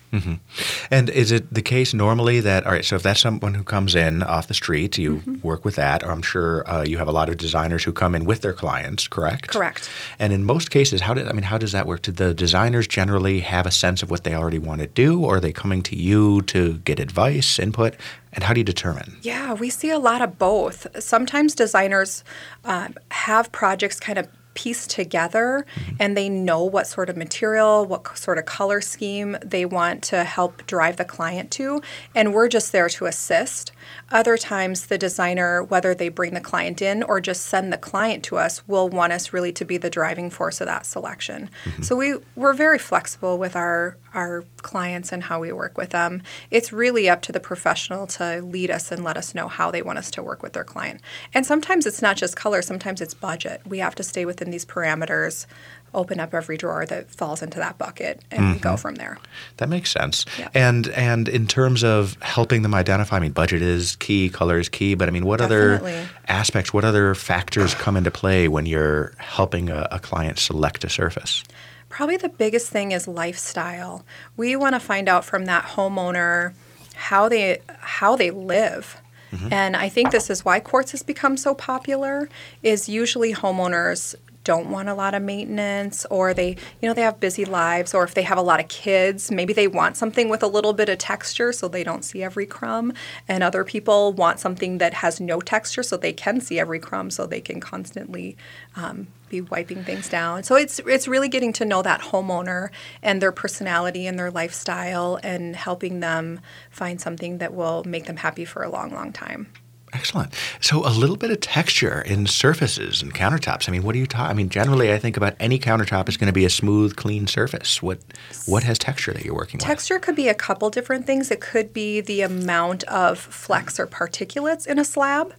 [0.92, 2.86] And is it the case normally that all right?
[2.86, 5.48] So if that's someone who comes in off the street, you Mm-hmm.
[5.48, 6.04] work with that.
[6.04, 8.54] Or I'm sure uh, you have a lot of designers who come in with their
[8.54, 9.48] clients, correct?
[9.50, 9.90] Correct.
[10.20, 11.44] And in most cases, how did I mean?
[11.44, 12.02] How does that work?
[12.04, 15.38] Do the designers generally have a sense of what they already want to do, or
[15.38, 17.96] are they coming to you to get advice, input?
[18.34, 19.18] And how do you determine?
[19.22, 20.88] Yeah, we see a lot of both.
[21.04, 22.24] Sometimes designers
[22.66, 25.66] um, have projects kind of pieced together
[26.00, 30.24] and they know what sort of material, what sort of color scheme they want to
[30.24, 31.82] help drive the client to,
[32.16, 33.73] and we're just there to assist.
[34.12, 38.24] Other times, the designer, whether they bring the client in or just send the client
[38.26, 41.50] to us, will want us really to be the driving force of that selection.
[41.66, 41.84] Mm-hmm.
[41.84, 46.22] So we we're very flexible with our our clients and how we work with them.
[46.52, 49.82] It's really up to the professional to lead us and let us know how they
[49.82, 51.02] want us to work with their client.
[51.34, 53.62] And sometimes it's not just color, sometimes it's budget.
[53.66, 55.46] We have to stay within these parameters,
[55.94, 58.58] open up every drawer that falls into that bucket and mm-hmm.
[58.60, 59.18] go from there.
[59.58, 60.26] That makes sense.
[60.38, 60.50] Yeah.
[60.54, 64.70] And and in terms of helping them identify, I mean, budget is key, color is
[64.70, 69.14] key, but I mean, what other aspects, what other factors come into play when you're
[69.18, 71.44] helping a, a client select a surface?
[71.90, 74.04] Probably the biggest thing is lifestyle.
[74.36, 76.54] We want to find out from that homeowner
[76.96, 79.00] how they how they live.
[79.32, 79.54] Mm-hmm.
[79.54, 82.30] And I think this is why quartz has become so popular
[82.62, 86.50] is usually homeowners don't want a lot of maintenance or they
[86.82, 89.54] you know they have busy lives or if they have a lot of kids maybe
[89.54, 92.94] they want something with a little bit of texture so they don't see every crumb.
[93.28, 97.10] And other people want something that has no texture so they can see every crumb
[97.10, 98.38] so they can constantly
[98.76, 100.44] um, be wiping things down.
[100.44, 102.70] So it's it's really getting to know that homeowner
[103.02, 108.18] and their personality and their lifestyle and helping them find something that will make them
[108.18, 109.48] happy for a long long time
[109.94, 110.34] Excellent.
[110.60, 113.70] So a little bit of texture in surfaces and countertops.
[113.70, 114.30] I mean, what do you talk?
[114.30, 117.28] I mean, generally, I think about any countertop is going to be a smooth, clean
[117.28, 117.82] surface.
[117.82, 118.00] What
[118.48, 119.66] what has texture that you're working with?
[119.66, 121.30] Texture could be a couple different things.
[121.30, 125.34] It could be the amount of flecks or particulates in a slab.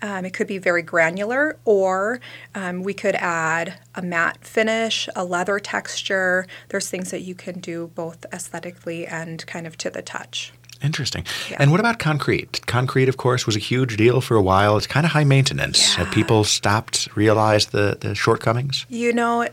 [0.00, 2.20] Um, it could be very granular, or
[2.54, 6.46] um, we could add a matte finish, a leather texture.
[6.68, 10.52] There's things that you can do both aesthetically and kind of to the touch.
[10.84, 11.24] Interesting.
[11.50, 11.56] Yeah.
[11.60, 12.60] And what about concrete?
[12.66, 14.76] Concrete, of course, was a huge deal for a while.
[14.76, 15.94] It's kind of high maintenance.
[15.94, 16.14] Have Yeah.
[16.14, 18.84] people stopped, realized the, the shortcomings?
[18.90, 19.48] You know,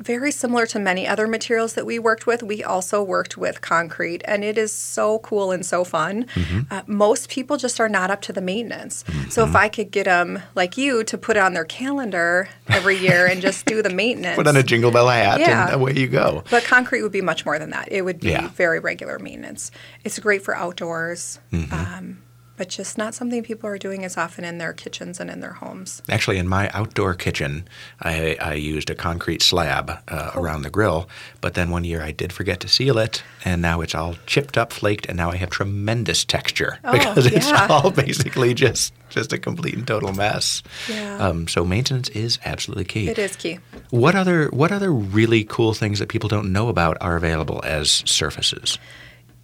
[0.00, 2.42] very similar to many other materials that we worked with.
[2.42, 6.24] We also worked with concrete, and it is so cool and so fun.
[6.34, 6.60] Mm-hmm.
[6.70, 9.04] Uh, most people just are not up to the maintenance.
[9.30, 12.98] So if I could get them, like you, to put it on their calendar every
[12.98, 14.36] year and just do the maintenance.
[14.36, 15.66] Put on a jingle bell hat Yeah.
[15.66, 16.42] and away you go.
[16.50, 17.90] But concrete would be much more than that.
[17.90, 18.48] It would be Yeah.
[18.48, 19.70] very regular maintenance.
[20.04, 21.72] It's great for outdoors, Mm-hmm.
[21.72, 22.18] um,
[22.56, 25.54] but just not something people are doing as often in their kitchens and in their
[25.54, 26.02] homes.
[26.08, 27.66] Actually, in my outdoor kitchen,
[28.00, 31.08] I, I used a concrete slab uh, around the grill.
[31.40, 34.56] But then one year I did forget to seal it, and now it's all chipped
[34.56, 37.66] up, flaked, and now I have tremendous texture Oh, because it's yeah.
[37.68, 40.62] all basically just just a complete and total mess.
[40.88, 41.18] Yeah.
[41.18, 43.08] Um, so maintenance is absolutely key.
[43.08, 43.60] It is key.
[43.90, 48.02] What other what other really cool things that people don't know about are available as
[48.06, 48.78] surfaces?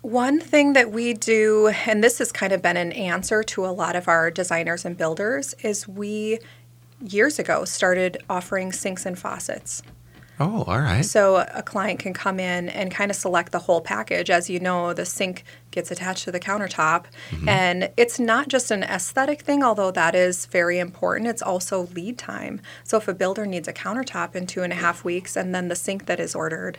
[0.02, 3.68] One thing that we do, and this has kind of been an answer to a
[3.68, 6.38] lot of our designers and builders, is we
[7.02, 9.82] years ago started offering sinks and faucets.
[10.42, 11.04] Oh, all right.
[11.04, 14.30] So a client can come in and kind of select the whole package.
[14.30, 17.04] As you know, the sink gets attached to the countertop.
[17.30, 17.48] Mm-hmm.
[17.48, 21.28] And it's not just an aesthetic thing, although that is very important.
[21.28, 22.62] It's also lead time.
[22.84, 25.68] So if a builder needs a countertop in two and a half weeks and then
[25.68, 26.78] the sink that is ordered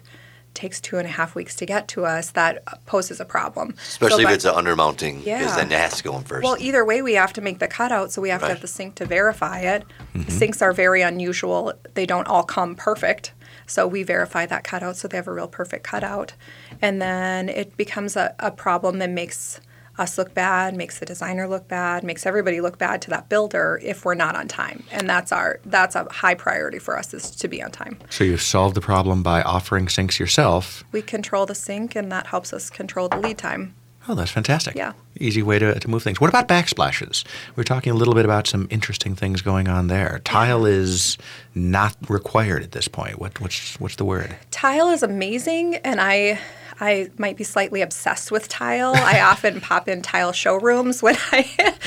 [0.54, 3.76] takes two and a half weeks to get to us, that uh, poses a problem.
[3.82, 5.56] Especially by- if it's an undermounting, because Yeah.
[5.56, 6.44] then it has to go in first.
[6.44, 8.68] well, either way, we have to make the cutout, so we have to have the
[8.68, 9.84] sink to verify it.
[10.16, 10.30] Mm-hmm.
[10.30, 13.32] Sinks are very unusual; they don't all come perfect,
[13.66, 16.34] so we verify that cutout so they have a real perfect cutout,
[16.82, 19.60] and then it becomes a, a problem that makes
[20.02, 23.80] us look bad, makes the designer look bad, makes everybody look bad to that builder
[23.84, 27.32] if we're not on time, and that's our that's a high priority for us is
[27.32, 27.98] to be on time.
[28.10, 30.84] So you've solved the problem by offering sinks yourself.
[30.92, 33.76] We control the sink, and that helps us control the lead time.
[34.08, 34.76] Oh, that's fantastic.
[34.76, 34.94] Yeah.
[35.20, 36.20] Easy way to, to move things.
[36.20, 37.24] What about backsplashes?
[37.56, 40.22] We are talking a little bit about some interesting things going on there.
[40.24, 41.20] Tile is
[41.54, 43.20] not required at this point.
[43.20, 44.36] What, what's, what's the word?
[44.50, 46.40] Tile is amazing, and I
[46.82, 48.94] I might be slightly obsessed with tile.
[48.96, 51.42] I often pop in tile showrooms when I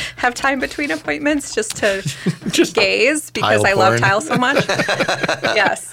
[0.17, 2.03] have time between appointments just to
[2.51, 4.65] Just gaze because I love tile so much.
[4.69, 5.93] yes.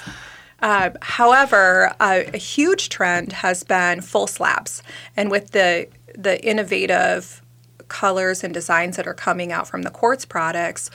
[0.62, 4.84] Uh, however, a, a huge trend has been full slabs,
[5.18, 7.42] and with the the innovative
[7.88, 10.92] colors and designs that are coming out from the quartz products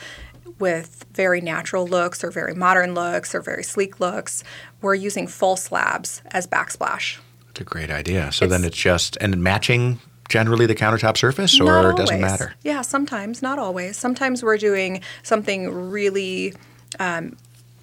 [0.57, 4.43] with very natural looks or very modern looks or very sleek looks,
[4.81, 7.17] we're using full slabs as backsplash.
[7.57, 8.31] It's a great idea.
[8.31, 12.53] So then It's- it's just and matching generally the countertop surface, or it doesn't matter.
[12.63, 13.97] Yeah, sometimes, not always.
[13.97, 16.53] Sometimes we're doing something really
[16.99, 17.35] um,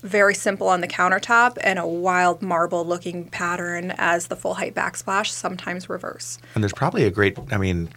[0.05, 4.75] very simple on the countertop and a wild marble looking pattern as the full height
[4.77, 6.39] backsplash, sometimes reverse.
[6.55, 7.89] And there's probably a great, I mean,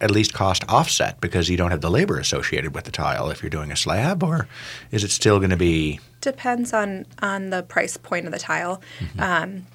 [0.00, 3.42] at least cost offset because you don't have the labor associated with the tile if
[3.42, 4.48] you're doing a slab, or
[4.92, 6.00] is it still going to be?
[6.22, 8.80] Depends on, on the price point of the tile.
[9.18, 9.66] Um,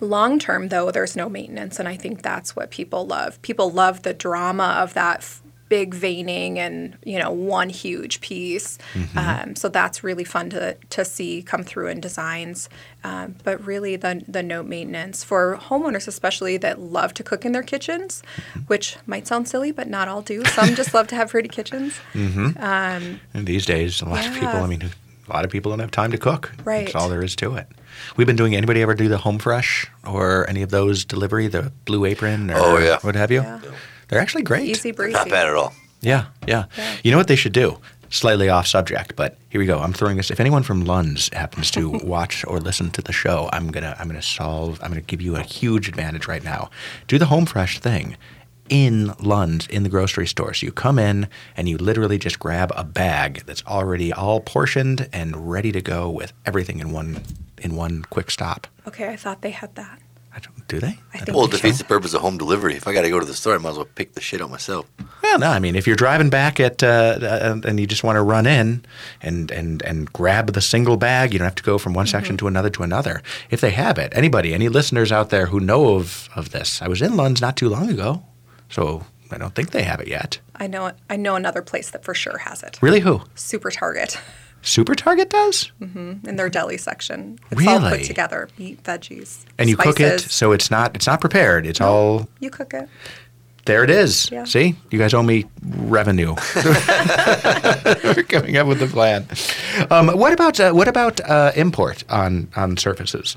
[0.00, 3.40] Long term, though, there's no maintenance, and I think that's what people love.
[3.42, 8.76] People love the drama of that f- big veining and you know one huge piece.
[9.16, 12.68] Um, so that's really fun to to see come through in designs.
[13.04, 17.52] Um, but really, the the note maintenance for homeowners, especially that love to cook in
[17.52, 18.22] their kitchens,
[18.66, 20.44] which might sound silly, but not all do.
[20.44, 21.98] Some just love to have pretty kitchens.
[23.32, 24.82] And these days, a lot of people, I mean,
[25.28, 26.52] a lot of people don't have time to cook.
[26.64, 26.84] Right.
[26.86, 27.66] That's all there is to it.
[28.16, 28.54] We've been doing.
[28.54, 32.78] Anybody ever do the HelloFresh or any of those delivery, the blue apron or Oh,
[32.78, 32.98] yeah.
[33.02, 33.42] what have you?
[33.42, 33.60] Yeah.
[34.08, 34.68] They're actually great.
[34.68, 35.14] Easy breezy.
[35.14, 35.72] Not bad at all.
[36.00, 36.96] Yeah, yeah, Yeah.
[37.04, 37.78] You know what they should do?
[38.10, 39.78] Slightly off subject, but here we go.
[39.78, 40.30] I'm throwing this.
[40.30, 44.06] If anyone from Lund's happens to watch or listen to the show, I'm gonna I'm
[44.06, 44.78] gonna solve.
[44.82, 46.68] I'm gonna give you a huge advantage right now.
[47.08, 48.16] Do the HelloFresh thing
[48.72, 50.54] in Lund's in the grocery store.
[50.54, 55.10] So you come in and you literally just grab a bag that's already all portioned
[55.12, 57.20] and ready to go with everything in one
[57.58, 58.66] in one quick stop.
[58.88, 59.98] Okay, I thought they had that.
[60.34, 60.86] I don't, do they?
[60.86, 61.82] I don't think Well, it defeats so.
[61.82, 62.74] the purpose of home delivery.
[62.74, 64.40] If I got to go to the store, I might as well pick the shit
[64.40, 64.86] out myself.
[65.22, 68.16] Well, no, I mean, if you're driving back at uh, uh, and you just want
[68.16, 68.86] to run in
[69.20, 72.38] and and and grab the single bag, you don't have to go from one section
[72.38, 73.22] to another to another.
[73.50, 76.88] If they have it, anybody, any listeners out there who know of of this, I
[76.88, 78.22] was in Lund's not too long ago,
[78.72, 80.40] so I don't think they have it yet.
[80.56, 82.78] I know I know another place that for sure has it.
[82.82, 83.20] Really, who?
[83.36, 84.18] Super Target
[84.64, 86.28] Super Target does, Mm-hmm.
[86.28, 87.38] in their deli section.
[87.50, 91.20] It's all put together: meat, veggies, and you cook it, so it's not it's not
[91.20, 91.66] prepared.
[91.66, 92.88] It's all You cook it.
[93.64, 93.82] there.
[93.84, 94.30] It is.
[94.30, 94.44] Yeah.
[94.44, 96.34] See, you guys owe me revenue.
[98.04, 99.26] We're coming up with the plan.
[99.90, 103.36] Um, what about uh, what about uh, import on on surfaces?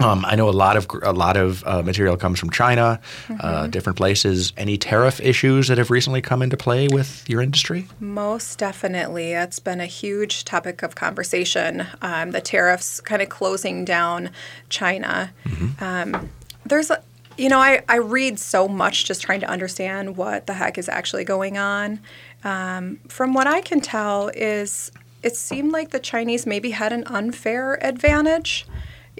[0.00, 3.00] Um, I know a lot of a lot of uh, material comes from China,
[3.40, 4.52] uh, different places.
[4.56, 7.86] Any tariff issues that have recently come into play with your industry?
[8.00, 9.32] Most definitely.
[9.32, 11.86] It's been a huge topic of conversation.
[12.00, 14.30] Um, the tariffs kind of closing down
[14.70, 15.32] China.
[15.80, 16.30] Um,
[16.64, 17.02] there's, a,
[17.36, 20.88] you know, I, I read so much just trying to understand what the heck is
[20.88, 22.00] actually going on.
[22.44, 27.04] Um, from what I can tell, is it seemed like the Chinese maybe had an
[27.06, 28.66] unfair advantage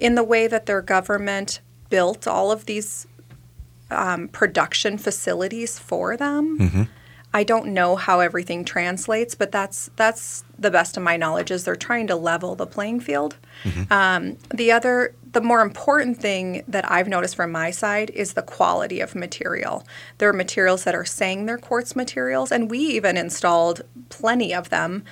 [0.00, 1.60] in the way that their government
[1.90, 3.06] built all of these
[3.90, 6.56] um, production facilities for them.
[7.32, 11.64] I don't know how everything translates, but that's that's the best of my knowledge is
[11.64, 13.36] they're trying to level the playing field.
[13.90, 18.42] Um, the other, the more important thing that I've noticed from my side is the
[18.42, 19.86] quality of material.
[20.18, 24.70] There are materials that are saying they're quartz materials, and we even installed plenty of
[24.70, 25.04] them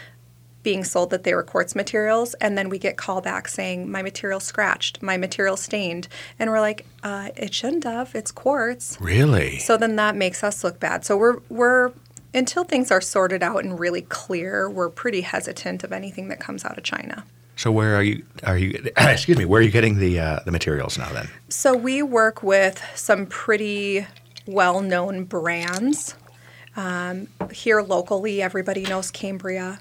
[0.62, 4.40] being sold that they were quartz materials, and then we get callback saying my material
[4.40, 8.14] scratched, my material stained, and we're like, uh, it shouldn't have.
[8.14, 8.99] It's quartz.
[9.01, 9.59] Really?
[9.59, 11.05] So then that makes us look bad.
[11.05, 11.92] So we're we're
[12.35, 16.64] until things are sorted out and really clear, we're pretty hesitant of anything that comes
[16.64, 17.25] out of China.
[17.57, 18.25] So where are you?
[18.44, 18.90] Are you?
[18.97, 19.44] excuse me.
[19.44, 21.12] Where are you getting the uh, the materials now?
[21.12, 24.07] Then So we work with some pretty
[24.47, 26.14] well-known brands.
[26.79, 29.81] Um, here locally, everybody knows Cambria.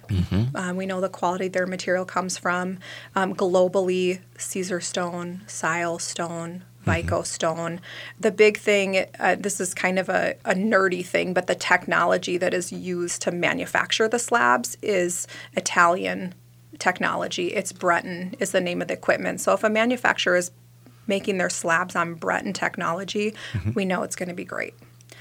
[0.56, 2.80] Um, we know the quality their material comes from.
[3.16, 7.80] Um, globally, Caesarstone, Sile stone, Vicostone.
[8.20, 12.40] The big thing, uh, this is kind of a, a nerdy thing, but the technology
[12.40, 16.34] that is used to manufacture the slabs is Italian
[16.80, 17.54] technology.
[17.54, 19.40] It's Breton is the name of the equipment.
[19.40, 20.50] So if a manufacturer is
[21.06, 23.36] making their slabs on Breton technology,
[23.76, 24.74] we know it's going to be great.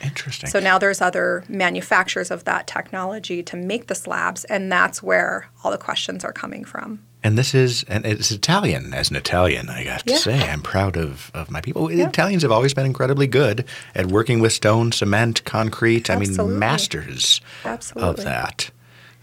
[0.03, 0.51] Interesting.
[0.51, 5.49] So now there's other manufacturers of that technology to make the slabs, and that's where
[5.62, 7.03] all the questions are coming from.
[7.22, 8.94] And this is, and it's Italian.
[8.94, 10.18] As an Italian, I have to Yeah.
[10.18, 11.90] say, I'm proud of, of my people.
[11.90, 12.09] Yeah.
[12.09, 13.64] Italians have always been incredibly good
[13.97, 16.09] at working with stone, cement, concrete.
[16.09, 18.11] I mean, masters Absolutely.
[18.11, 18.70] of that.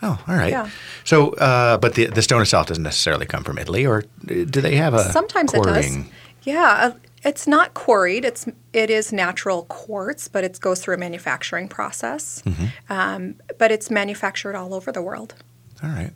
[0.01, 0.51] Oh, all right.
[0.51, 0.69] Yeah.
[1.05, 4.75] So, uh, but the the stone itself doesn't necessarily come from Italy, or do they
[4.75, 5.93] have a Sometimes quarrying?
[5.93, 6.11] it does.
[6.43, 6.91] Yeah, uh,
[7.23, 8.25] it's not quarried.
[8.25, 12.41] It's it is natural quartz, but it goes through a manufacturing process.
[12.45, 12.65] Mm-hmm.
[12.89, 15.35] Um, but it's manufactured all over the world.
[15.83, 16.11] All right.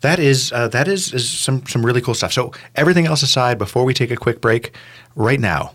[0.00, 2.32] That is uh, that is, is some some really cool stuff.
[2.32, 4.74] So everything else aside, before we take a quick break,
[5.14, 5.74] right now,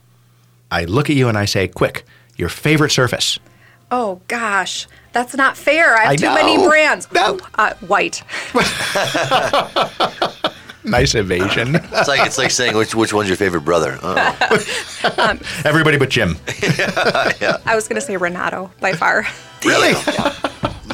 [0.72, 3.38] I look at you and I say, "Quick, your favorite surface."
[3.92, 5.96] Oh gosh, that's not fair.
[5.96, 7.08] I have I too many brands.
[7.12, 7.40] No.
[7.54, 8.24] Uh, white.
[10.86, 11.76] Nice evasion.
[11.96, 13.98] It's like it's like saying which which one's your favorite brother.
[14.04, 16.38] Oh, Everybody but Jim.
[16.48, 19.26] I was gonna say Renato by far.
[19.66, 19.94] Really?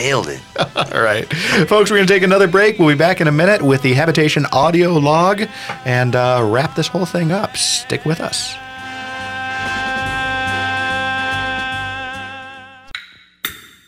[0.01, 0.41] nailed it.
[0.95, 1.31] All right.
[1.67, 2.79] Folks, we're going to take another break.
[2.79, 5.43] We'll be back in a minute with the habitation audio log
[5.85, 7.55] and uh, wrap this whole thing up.
[7.55, 8.55] Stick with us.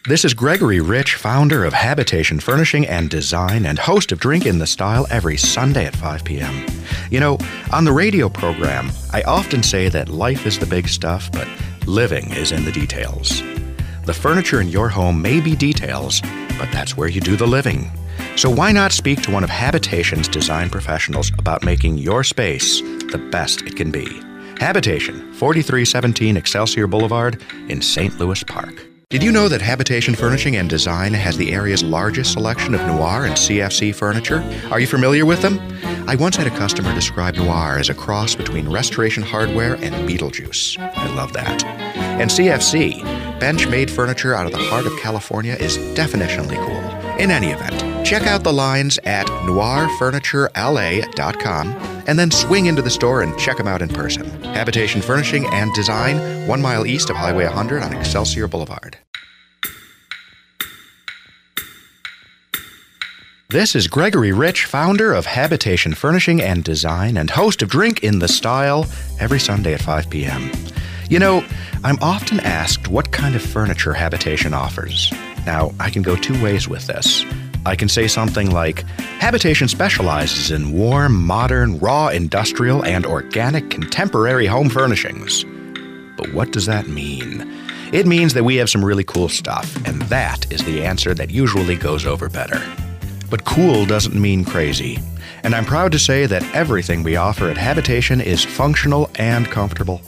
[0.05, 4.59] This is Gregory Rich, founder of Habitation Furnishing and Design and host of Drink in
[4.59, 6.65] the Style every Sunday at 5 p.m.
[7.09, 7.37] You know,
[7.71, 11.47] on the radio program, I often say that life is the big stuff, but
[11.87, 13.41] living is in the details.
[14.03, 16.19] The furniture in your home may be details,
[16.59, 17.89] but that's where you do the living.
[18.35, 23.25] So why not speak to one of Habitation's design professionals about making your space the
[23.31, 24.19] best it can be?
[24.59, 28.19] Habitation, 4317 Excelsior Boulevard in St.
[28.19, 28.92] Louis Park.
[29.13, 33.25] Did you know that Habitation Furnishing and Design has the area's largest selection of noir
[33.25, 34.43] and CFC furniture?
[34.71, 35.59] Are you familiar with them?
[36.09, 40.79] I once had a customer describe noir as a cross between restoration hardware and Beetlejuice.
[40.79, 41.63] I love that.
[41.63, 43.03] And CFC,
[43.39, 46.81] bench made furniture out of the heart of California, is definitionally cool.
[47.19, 51.67] In any event, check out the lines at noirfurniturela.com
[52.07, 54.27] and then swing into the store and check them out in person.
[54.41, 58.97] Habitation Furnishing and Design, one mile east of Highway 100 on Excelsior Boulevard.
[63.53, 68.17] This is Gregory Rich, founder of Habitation Furnishing and Design and host of Drink in
[68.17, 68.87] the Style
[69.19, 70.51] every Sunday at 5 p.m.
[71.07, 71.45] You know,
[71.83, 75.13] I'm often asked what kind of furniture Habitation offers.
[75.45, 77.23] Now, I can go two ways with this.
[77.63, 78.89] I can say something like
[79.19, 85.43] Habitation specializes in warm, modern, raw, industrial, and organic contemporary home furnishings.
[86.17, 87.41] But what does that mean?
[87.93, 91.29] It means that we have some really cool stuff, and that is the answer that
[91.29, 92.59] usually goes over better.
[93.33, 94.99] But cool doesn't mean crazy.
[95.41, 100.03] And I'm proud to say that everything we offer at Habitation is functional and comfortable.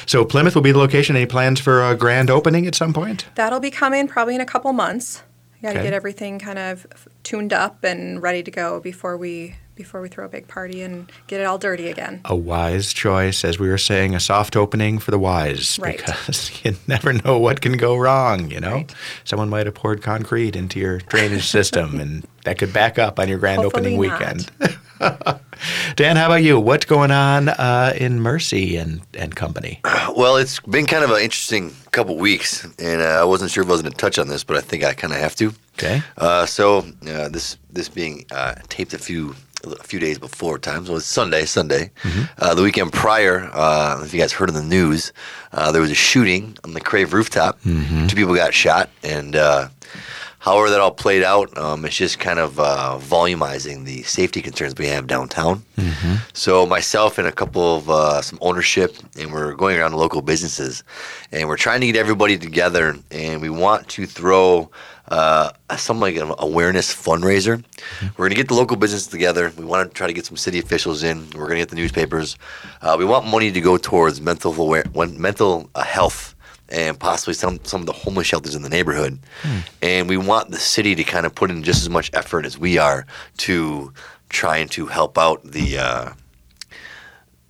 [0.05, 1.15] So Plymouth will be the location.
[1.15, 3.25] Any plans for a grand opening at some point?
[3.35, 5.23] That'll be coming probably in a couple months.
[5.61, 5.87] Got to Okay.
[5.87, 6.85] get everything kind of
[7.23, 11.11] tuned up and ready to go before we before we throw a big party and
[11.27, 12.19] get it all dirty again.
[12.25, 15.97] a wise choice, as we were saying, a soft opening for the wise, Right.
[15.97, 18.49] because you never know what can go wrong.
[18.49, 18.95] You know, Right.
[19.23, 23.27] someone might have poured concrete into your drainage system, and that could back up on
[23.29, 24.19] your grand Hopefully opening not.
[24.19, 24.51] weekend.
[25.95, 26.59] Dan, how about you?
[26.59, 29.79] What's going on uh, in Mercy and and company?
[30.15, 33.69] Well, it's been kind of an interesting couple weeks, and uh, I wasn't sure if
[33.69, 35.53] I was going to touch on this, but I think I kind of have to.
[35.77, 36.01] Okay.
[36.17, 40.85] Uh, so uh, this this being uh, taped a few a few days before time,
[40.85, 41.45] so it's Sunday.
[41.45, 41.91] Sunday,
[42.39, 43.49] uh, the weekend prior.
[43.53, 45.11] Uh, if you guys heard in the news,
[45.51, 47.59] uh, there was a shooting on the Crave rooftop.
[47.63, 49.67] Two people got shot, and uh,
[50.39, 54.73] however that all played out, um, it's just kind of uh, volumizing the safety concerns
[54.77, 55.63] we have downtown.
[56.33, 60.21] So myself and a couple of uh, some ownership, and we're going around to local
[60.21, 60.83] businesses,
[61.31, 64.69] and we're trying to get everybody together, and we want to throw
[65.09, 67.63] uh, some like an awareness fundraiser.
[68.01, 69.51] We're going to get the local businesses together.
[69.57, 71.25] We want to try to get some city officials in.
[71.31, 72.37] We're going to get the newspapers.
[72.81, 76.35] Uh, we want money to go towards mental aware, mental uh, health.
[76.69, 79.19] And possibly some, some of the homeless shelters in the neighborhood.
[79.81, 82.57] And we want the city to kind of put in just as much effort as
[82.57, 83.05] we are
[83.37, 83.93] to
[84.29, 86.09] trying to help out the uh,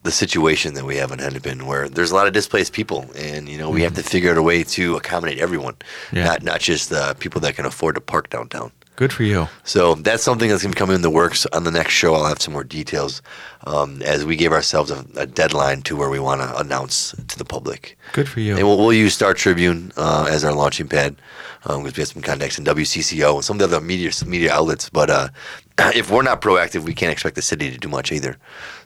[0.03, 3.49] the situation that we have in Hennepin, where there's a lot of displaced people, and
[3.49, 5.76] you know we have to figure out a way to accommodate everyone,
[6.13, 6.26] Yeah.
[6.26, 8.72] not not just the people that can afford to park downtown.
[8.98, 9.48] Good for you.
[9.64, 11.45] So that's something that's going to come in the works.
[11.54, 13.22] On the next show, I'll have some more details
[13.68, 17.38] um, as we give ourselves a, a deadline to where we want to announce to
[17.38, 17.95] the public.
[18.14, 18.58] Good for you.
[18.58, 21.16] And we'll, we'll use Star Tribune uh, as our launching pad
[21.62, 24.89] because we have some contacts in WCCO and some of the other media media outlets.
[24.89, 25.30] But uh,
[25.93, 28.36] if we're not proactive, we can't expect the city to do much either.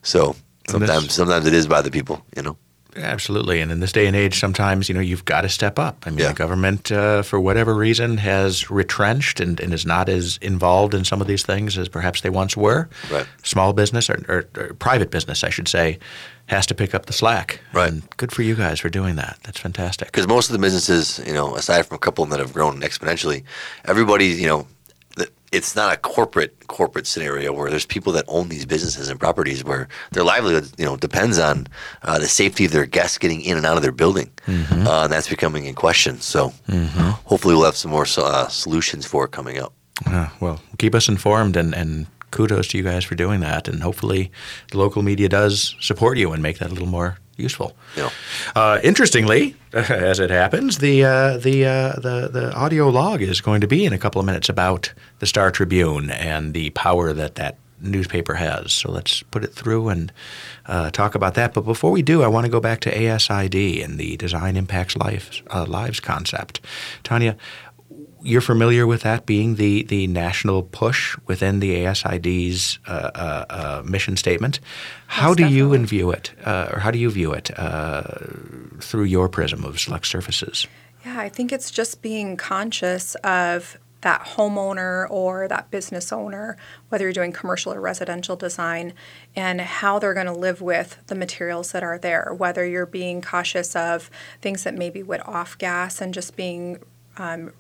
[0.02, 0.36] So
[0.68, 2.58] sometimes sometimes it is by the people, you know.
[2.96, 3.62] Absolutely.
[3.62, 6.04] And in this day and age, sometimes, you know, you've got to step up.
[6.06, 6.28] I mean, Yeah.
[6.30, 11.06] the government, uh, for whatever reason, has retrenched and, and is not as involved in
[11.06, 12.90] some of these things as perhaps they once were.
[13.12, 13.26] Right.
[13.44, 16.00] Small business or, or, or private business, I should say,
[16.48, 17.62] has to pick up the slack.
[17.72, 17.90] Right.
[17.92, 19.38] And good for you guys for doing that.
[19.44, 20.08] That's fantastic.
[20.12, 23.44] because most of the businesses, you know, aside from a couple that have grown exponentially,
[23.86, 24.68] everybody, you know,
[25.52, 29.64] it's not a corporate corporate scenario where there's people that own these businesses and properties
[29.64, 31.68] where their livelihood, you know, depends on
[32.04, 35.12] uh, the safety of their guests getting in and out of their building, uh, and
[35.12, 36.20] that's becoming in question.
[36.22, 36.54] So,
[37.26, 39.74] hopefully, we'll have some more uh, solutions for it coming up.
[40.40, 43.68] Well, keep us informed and, and kudos to you guys for doing that.
[43.68, 44.32] And hopefully
[44.72, 47.76] the local media does support you and make that a little more useful.
[47.98, 48.10] Know,
[48.56, 53.62] Uh, interestingly, as it happens, the, uh, the, uh, the, the audio log is going
[53.62, 57.36] to be in a couple of minutes about the Star Tribune and the power that
[57.36, 58.72] that newspaper has.
[58.74, 60.12] So let's put it through and
[60.68, 61.54] uh, talk about that.
[61.54, 64.96] But before we do, I want to go back to ASID and the Design Impacts
[64.96, 66.62] Lives, uh, Lives concept.
[67.04, 67.36] Tanya,
[68.24, 73.84] you're familiar with that being the, the national push within the ASID's uh, uh, uh,
[73.86, 74.60] mission statement.
[75.08, 75.88] How do you definitely.
[75.88, 78.04] view it, uh, or how do you view it uh,
[78.80, 80.68] through your prism of select surfaces?
[81.06, 86.58] Yeah, I think it's just being conscious of that homeowner or that business owner,
[86.90, 88.94] whether you're doing commercial or residential design,
[89.36, 92.34] and how they're going to live with the materials that are there.
[92.36, 94.10] Whether you're being cautious of
[94.42, 96.80] things that maybe would off gas and just being
[97.18, 97.52] um,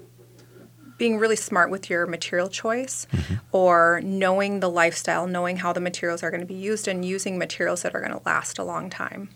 [1.01, 3.07] being really smart with your material choice
[3.51, 7.39] or knowing the lifestyle, knowing how the materials are going to be used and using
[7.39, 9.27] materials that are going to last a long time.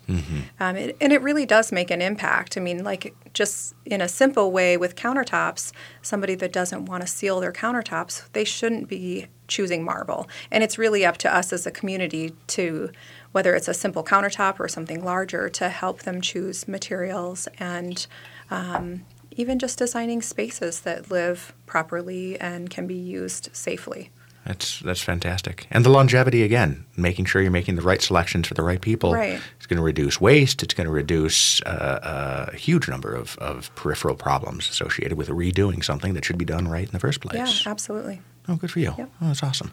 [0.59, 2.55] Um, it, and it really does make an impact.
[2.55, 5.71] I mean, like just in a simple way with countertops,
[6.03, 10.29] somebody that doesn't want to seal their countertops, they shouldn't be choosing marble.
[10.51, 12.91] And it's really up to us as a community to,
[13.31, 18.05] whether it's a simple countertop or something larger, to help them choose materials and
[18.51, 19.03] um,
[19.35, 24.11] even just designing spaces that live properly and can be used safely.
[24.45, 25.65] That's that's fantastic.
[25.71, 29.11] And the longevity again, making sure you're making the right selections for the right people.
[29.11, 29.41] Right.
[29.57, 30.61] It's going to reduce waste.
[30.61, 35.83] It's going to reduce uh, a huge number of, of peripheral problems associated with redoing
[35.83, 37.65] something that should be done right in the first place.
[37.65, 38.21] Yeah, absolutely.
[38.47, 38.93] Oh, good for you.
[38.95, 39.09] Yep.
[39.21, 39.71] Oh, that's awesome.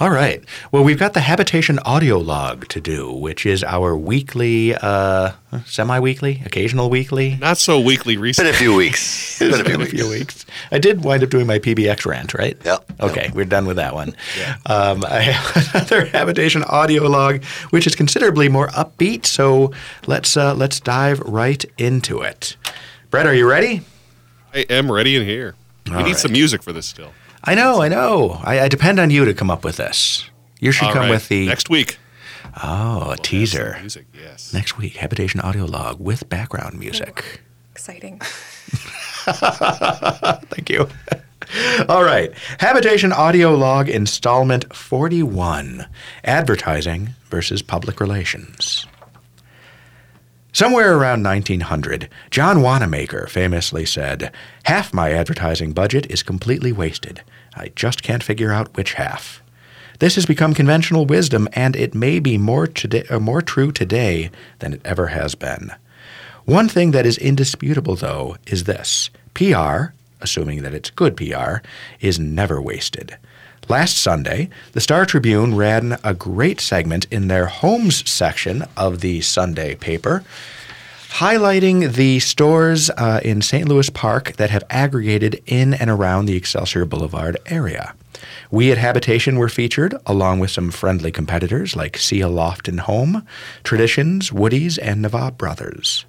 [0.00, 0.42] All right.
[0.72, 5.32] Well, we've got the habitation audio log to do, which is our weekly, uh,
[5.66, 7.36] semi-weekly, occasional weekly.
[7.36, 9.38] Not so weekly been a few weeks.
[9.38, 9.92] Been a few Been weeks.
[9.92, 10.46] a few weeks.
[10.70, 12.56] I did wind up doing my PBX rant, right?
[12.64, 12.92] Yep.
[13.00, 14.16] Okay, we're done with that one.
[14.64, 19.26] Um, I have another habitation audio log, which is considerably more upbeat.
[19.26, 19.72] So
[20.06, 22.56] let's uh, let's dive right into it.
[23.10, 23.82] Brett, are you ready?
[24.54, 25.54] I am ready in here.
[25.86, 26.16] We All need right.
[26.16, 27.12] some music for this still.
[27.44, 28.40] I know, I know.
[28.42, 30.28] I, I depend on you to come up with this.
[30.60, 31.98] You should All come right, with the next week.
[32.62, 33.76] oh a We'll teaser.
[33.80, 34.52] Music, yes.
[34.52, 37.42] Next week, habitation audio log with background music.
[37.72, 38.20] Exciting.
[39.26, 40.88] Thank you.
[41.88, 42.32] All right.
[42.58, 45.86] Habitation audio log installment 41
[46.24, 48.85] Advertising versus Public Relations.
[50.56, 54.32] Somewhere around 1900, John Wanamaker famously said,
[54.64, 57.22] Half my advertising budget is completely wasted.
[57.54, 59.42] I just can't figure out which half.
[59.98, 64.30] This has become conventional wisdom, and it may be more, today, uh, more true today
[64.60, 65.72] than it ever has been.
[66.46, 69.88] One thing that is indisputable, though, is this PR,
[70.22, 71.56] assuming that it's good PR,
[72.00, 73.18] is never wasted.
[73.68, 79.20] Last Sunday, the Star Tribune ran a great segment in their homes section of the
[79.20, 80.24] Sunday paper
[81.16, 83.66] highlighting the stores uh, in St.
[83.66, 87.94] Louis Park that have aggregated in and around the Excelsior Boulevard area.
[88.50, 93.26] We at Habitation were featured, along with some friendly competitors like Seal Loft and Home,
[93.64, 96.04] Traditions, Woody's, and Navab Brothers.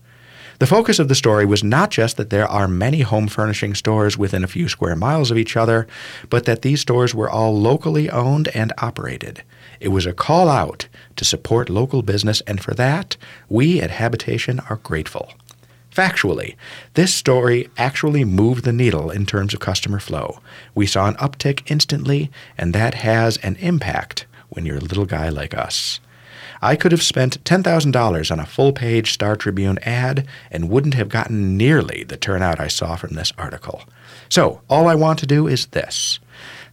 [0.59, 4.17] The focus of the story was not just that there are many home furnishing stores
[4.17, 5.85] within a few square miles of each other,
[6.31, 9.43] but that these stores were all locally owned and operated.
[9.79, 13.17] It was a call out to support local business, and for that,
[13.49, 15.31] we at Habitation are grateful.
[15.93, 16.55] Factually,
[16.95, 20.39] this story actually moved the needle in terms of customer flow.
[20.73, 25.29] We saw an uptick instantly, and that has an impact when you're a little guy
[25.29, 25.99] like us.
[26.61, 31.09] I could have spent $10,000 on a full page Star Tribune ad and wouldn't have
[31.09, 33.83] gotten nearly the turnout I saw from this article.
[34.29, 36.19] So, all I want to do is this.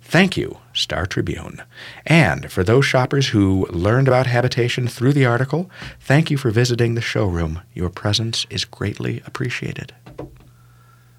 [0.00, 1.62] Thank you, Star Tribune.
[2.06, 6.94] And for those shoppers who learned about habitation through the article, thank you for visiting
[6.94, 7.62] the showroom.
[7.72, 9.94] Your presence is greatly appreciated.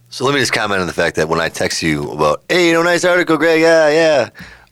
[0.09, 2.67] So let me just comment on the fact that when I text you about, hey,
[2.67, 3.59] you know, nice article, Greg.
[3.59, 4.29] Yeah, yeah.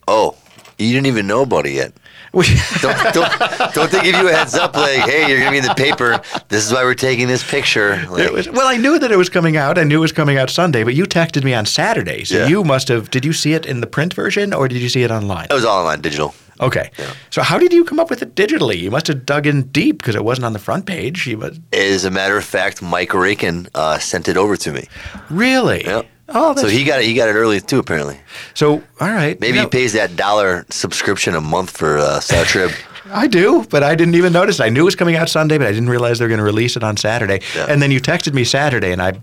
[0.07, 0.37] Oh,
[0.77, 1.93] you didn't even know about it yet.
[2.81, 5.57] Don't, don't, don't they give you a heads up like, hey, you're going to be
[5.59, 6.19] in the paper.
[6.49, 8.03] This is why we're taking this picture.
[8.09, 9.77] Like, was, well, I knew that it was coming out.
[9.77, 12.23] I knew it was coming out Sunday, but you texted me on Saturday.
[12.23, 12.47] So Yeah.
[12.47, 15.03] you must have, did you see it in the print version or did you see
[15.03, 15.47] it online?
[15.51, 16.33] it was all online, digital.
[16.59, 16.91] Okay.
[17.29, 18.79] So how did you come up with it digitally?
[18.79, 21.25] You must have dug in deep because it wasn't on the front page.
[21.27, 24.87] You must, As a matter of fact, Mike Rakin uh, sent it over to me.
[25.29, 25.83] really?
[25.85, 26.07] Yep.
[26.29, 27.05] Oh, So he got it.
[27.05, 28.17] He got it early too, apparently.
[28.53, 29.39] so all right.
[29.41, 32.71] Maybe You he pays that dollar subscription a month for uh, Star Trib.
[33.11, 34.59] I do, but I didn't even notice.
[34.61, 36.43] I knew it was coming out Sunday, but I didn't realize they were going to
[36.45, 37.41] release it on Saturday.
[37.55, 37.65] Yeah.
[37.69, 39.13] And then you texted me Saturday, and I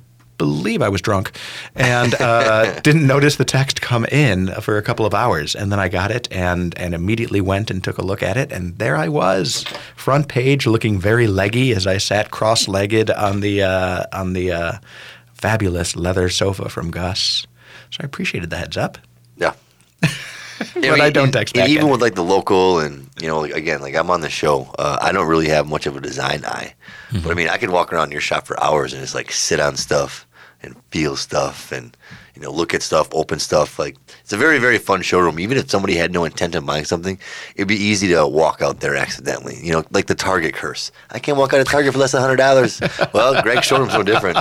[0.41, 1.33] believe I was drunk
[1.75, 5.55] and uh, didn't notice the text come in for a couple of hours.
[5.55, 8.51] And then I got it and, and immediately went and took a look at it.
[8.51, 9.65] And there I was,
[9.97, 14.51] front page, looking very leggy as I sat cross legged on the, uh, on the
[14.51, 14.73] uh,
[15.35, 17.47] fabulous leather sofa from Gus.
[17.91, 18.97] So I appreciated the heads up.
[19.37, 19.53] Yeah.
[20.75, 23.81] But I don't text back Even with like the local and you know, like, again,
[23.81, 24.69] like I'm on the show.
[24.79, 26.75] Uh, I don't really have much of a design eye,
[27.11, 27.23] Mm-hmm.
[27.25, 29.59] but I mean, I could walk around your shop for hours and just like sit
[29.59, 30.27] on stuff
[30.63, 31.97] and feel stuff and
[32.35, 33.79] you know look at stuff, open stuff.
[33.79, 35.39] Like it's a very very fun showroom.
[35.41, 37.19] Even if somebody had no intent of buying something,
[37.57, 39.59] it'd be easy to walk out there accidentally.
[39.63, 40.91] You know, like the Target curse.
[41.11, 42.81] I can't walk out of Target for less than hundred dollars.
[43.13, 44.39] well, Greg's showroom's no different.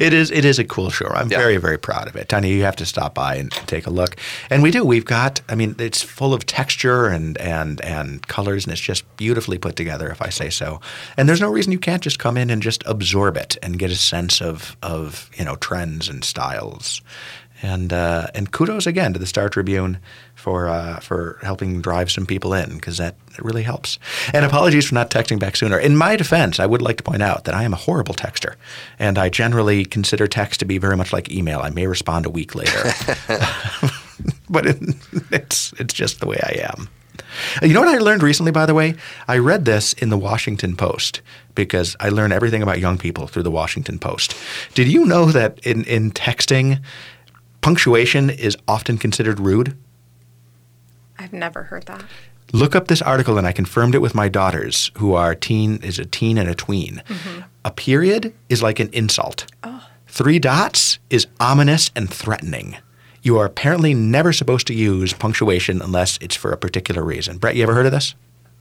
[0.00, 0.30] It is.
[0.30, 1.06] It is a cool show.
[1.08, 1.38] I'm Yeah.
[1.38, 2.28] very, very proud of it.
[2.28, 4.16] Tanya, you have to stop by and take a look.
[4.50, 4.84] And we do.
[4.84, 5.40] We've got.
[5.48, 9.76] I mean, it's full of texture and and and colors, and it's just beautifully put
[9.76, 10.80] together, if I say so.
[11.16, 13.90] And there's no reason you can't just come in and just absorb it and get
[13.90, 16.85] a sense of of you know trends and styles.
[17.62, 19.98] And uh, and kudos again to the Star Tribune
[20.34, 23.98] for uh, for helping drive some people in because that really helps.
[24.34, 25.78] And apologies for not texting back sooner.
[25.78, 28.56] In my defense, I would like to point out that I am a horrible texter,
[28.98, 31.60] and I generally consider text to be very much like email.
[31.60, 32.78] I may respond a week later,
[34.50, 34.78] but it,
[35.32, 36.88] it's it's just the way I am.
[37.62, 38.94] You know what I learned recently, by the way?
[39.28, 41.22] I read this in the Washington Post
[41.54, 44.36] because I learn everything about young people through the Washington Post.
[44.74, 46.82] Did you know that in, in texting,
[47.60, 49.76] punctuation is often considered rude?
[51.18, 52.04] I've never heard that.
[52.52, 55.98] Look up this article, and I confirmed it with my daughters, who are teen, is
[55.98, 57.02] a teen and a tween.
[57.08, 57.40] Mm-hmm.
[57.64, 59.46] A period is like an insult.
[59.64, 59.84] Oh.
[60.06, 62.76] Three dots is ominous and threatening.
[63.26, 67.38] You are apparently never supposed to use punctuation unless it's for a particular reason.
[67.38, 68.14] Brett, you ever heard of this?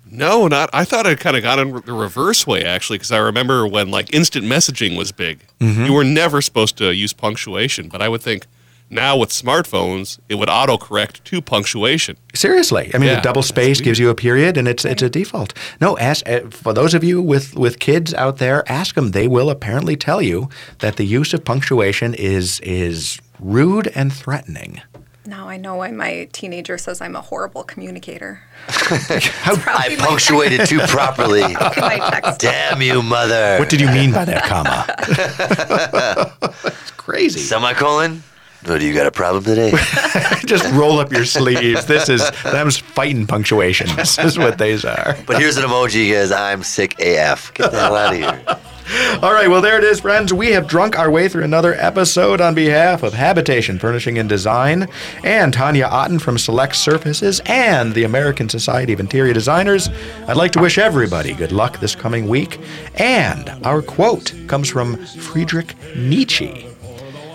[0.09, 0.71] No, not.
[0.73, 3.91] I thought it kind of got in the reverse way actually, because I remember when
[3.91, 5.85] like instant messaging was big, Mm-hmm.
[5.85, 7.89] you were never supposed to use punctuation.
[7.89, 8.47] But I would think
[8.89, 12.17] now with smartphones, it would autocorrect to punctuation.
[12.33, 15.09] Seriously, I mean, Yeah, the double space gives you a period, and it's it's a
[15.09, 15.53] default.
[15.79, 18.63] No, ask uh, for those of you with with kids out there.
[18.69, 20.49] Ask them; they will apparently tell you
[20.79, 24.81] that the use of punctuation is is rude and threatening.
[25.27, 28.43] Now I know why my teenager says I'm a horrible communicator.
[28.67, 31.41] How, I punctuated too properly.
[32.37, 33.57] Damn you, mother.
[33.57, 34.85] what did you mean by that comma?
[36.65, 37.39] it's crazy.
[37.39, 38.21] Semicolon?
[38.65, 39.71] What, do you got a problem today?
[40.45, 41.85] Just roll up your sleeves.
[41.85, 43.95] This is them's fighting punctuation.
[43.95, 45.15] This is what these are.
[45.27, 47.53] But here's an emoji because I'm sick AF.
[47.53, 48.43] Get the hell out of here.
[49.21, 50.33] All right, well, there it is, friends.
[50.33, 54.87] We have drunk our way through another episode on behalf of Habitation Furnishing and Design
[55.23, 59.89] and Tanya Otten from Select Surfaces and the American Society of Interior Designers.
[60.27, 62.59] I'd like to wish everybody good luck this coming week.
[62.95, 66.67] And our quote comes from Friedrich Nietzsche.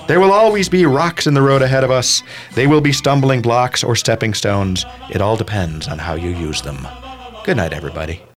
[0.07, 2.23] There will always be rocks in the road ahead of us.
[2.55, 4.85] They will be stumbling blocks or stepping stones.
[5.11, 6.87] It all depends on how you use them.
[7.45, 8.23] Good night, everybody.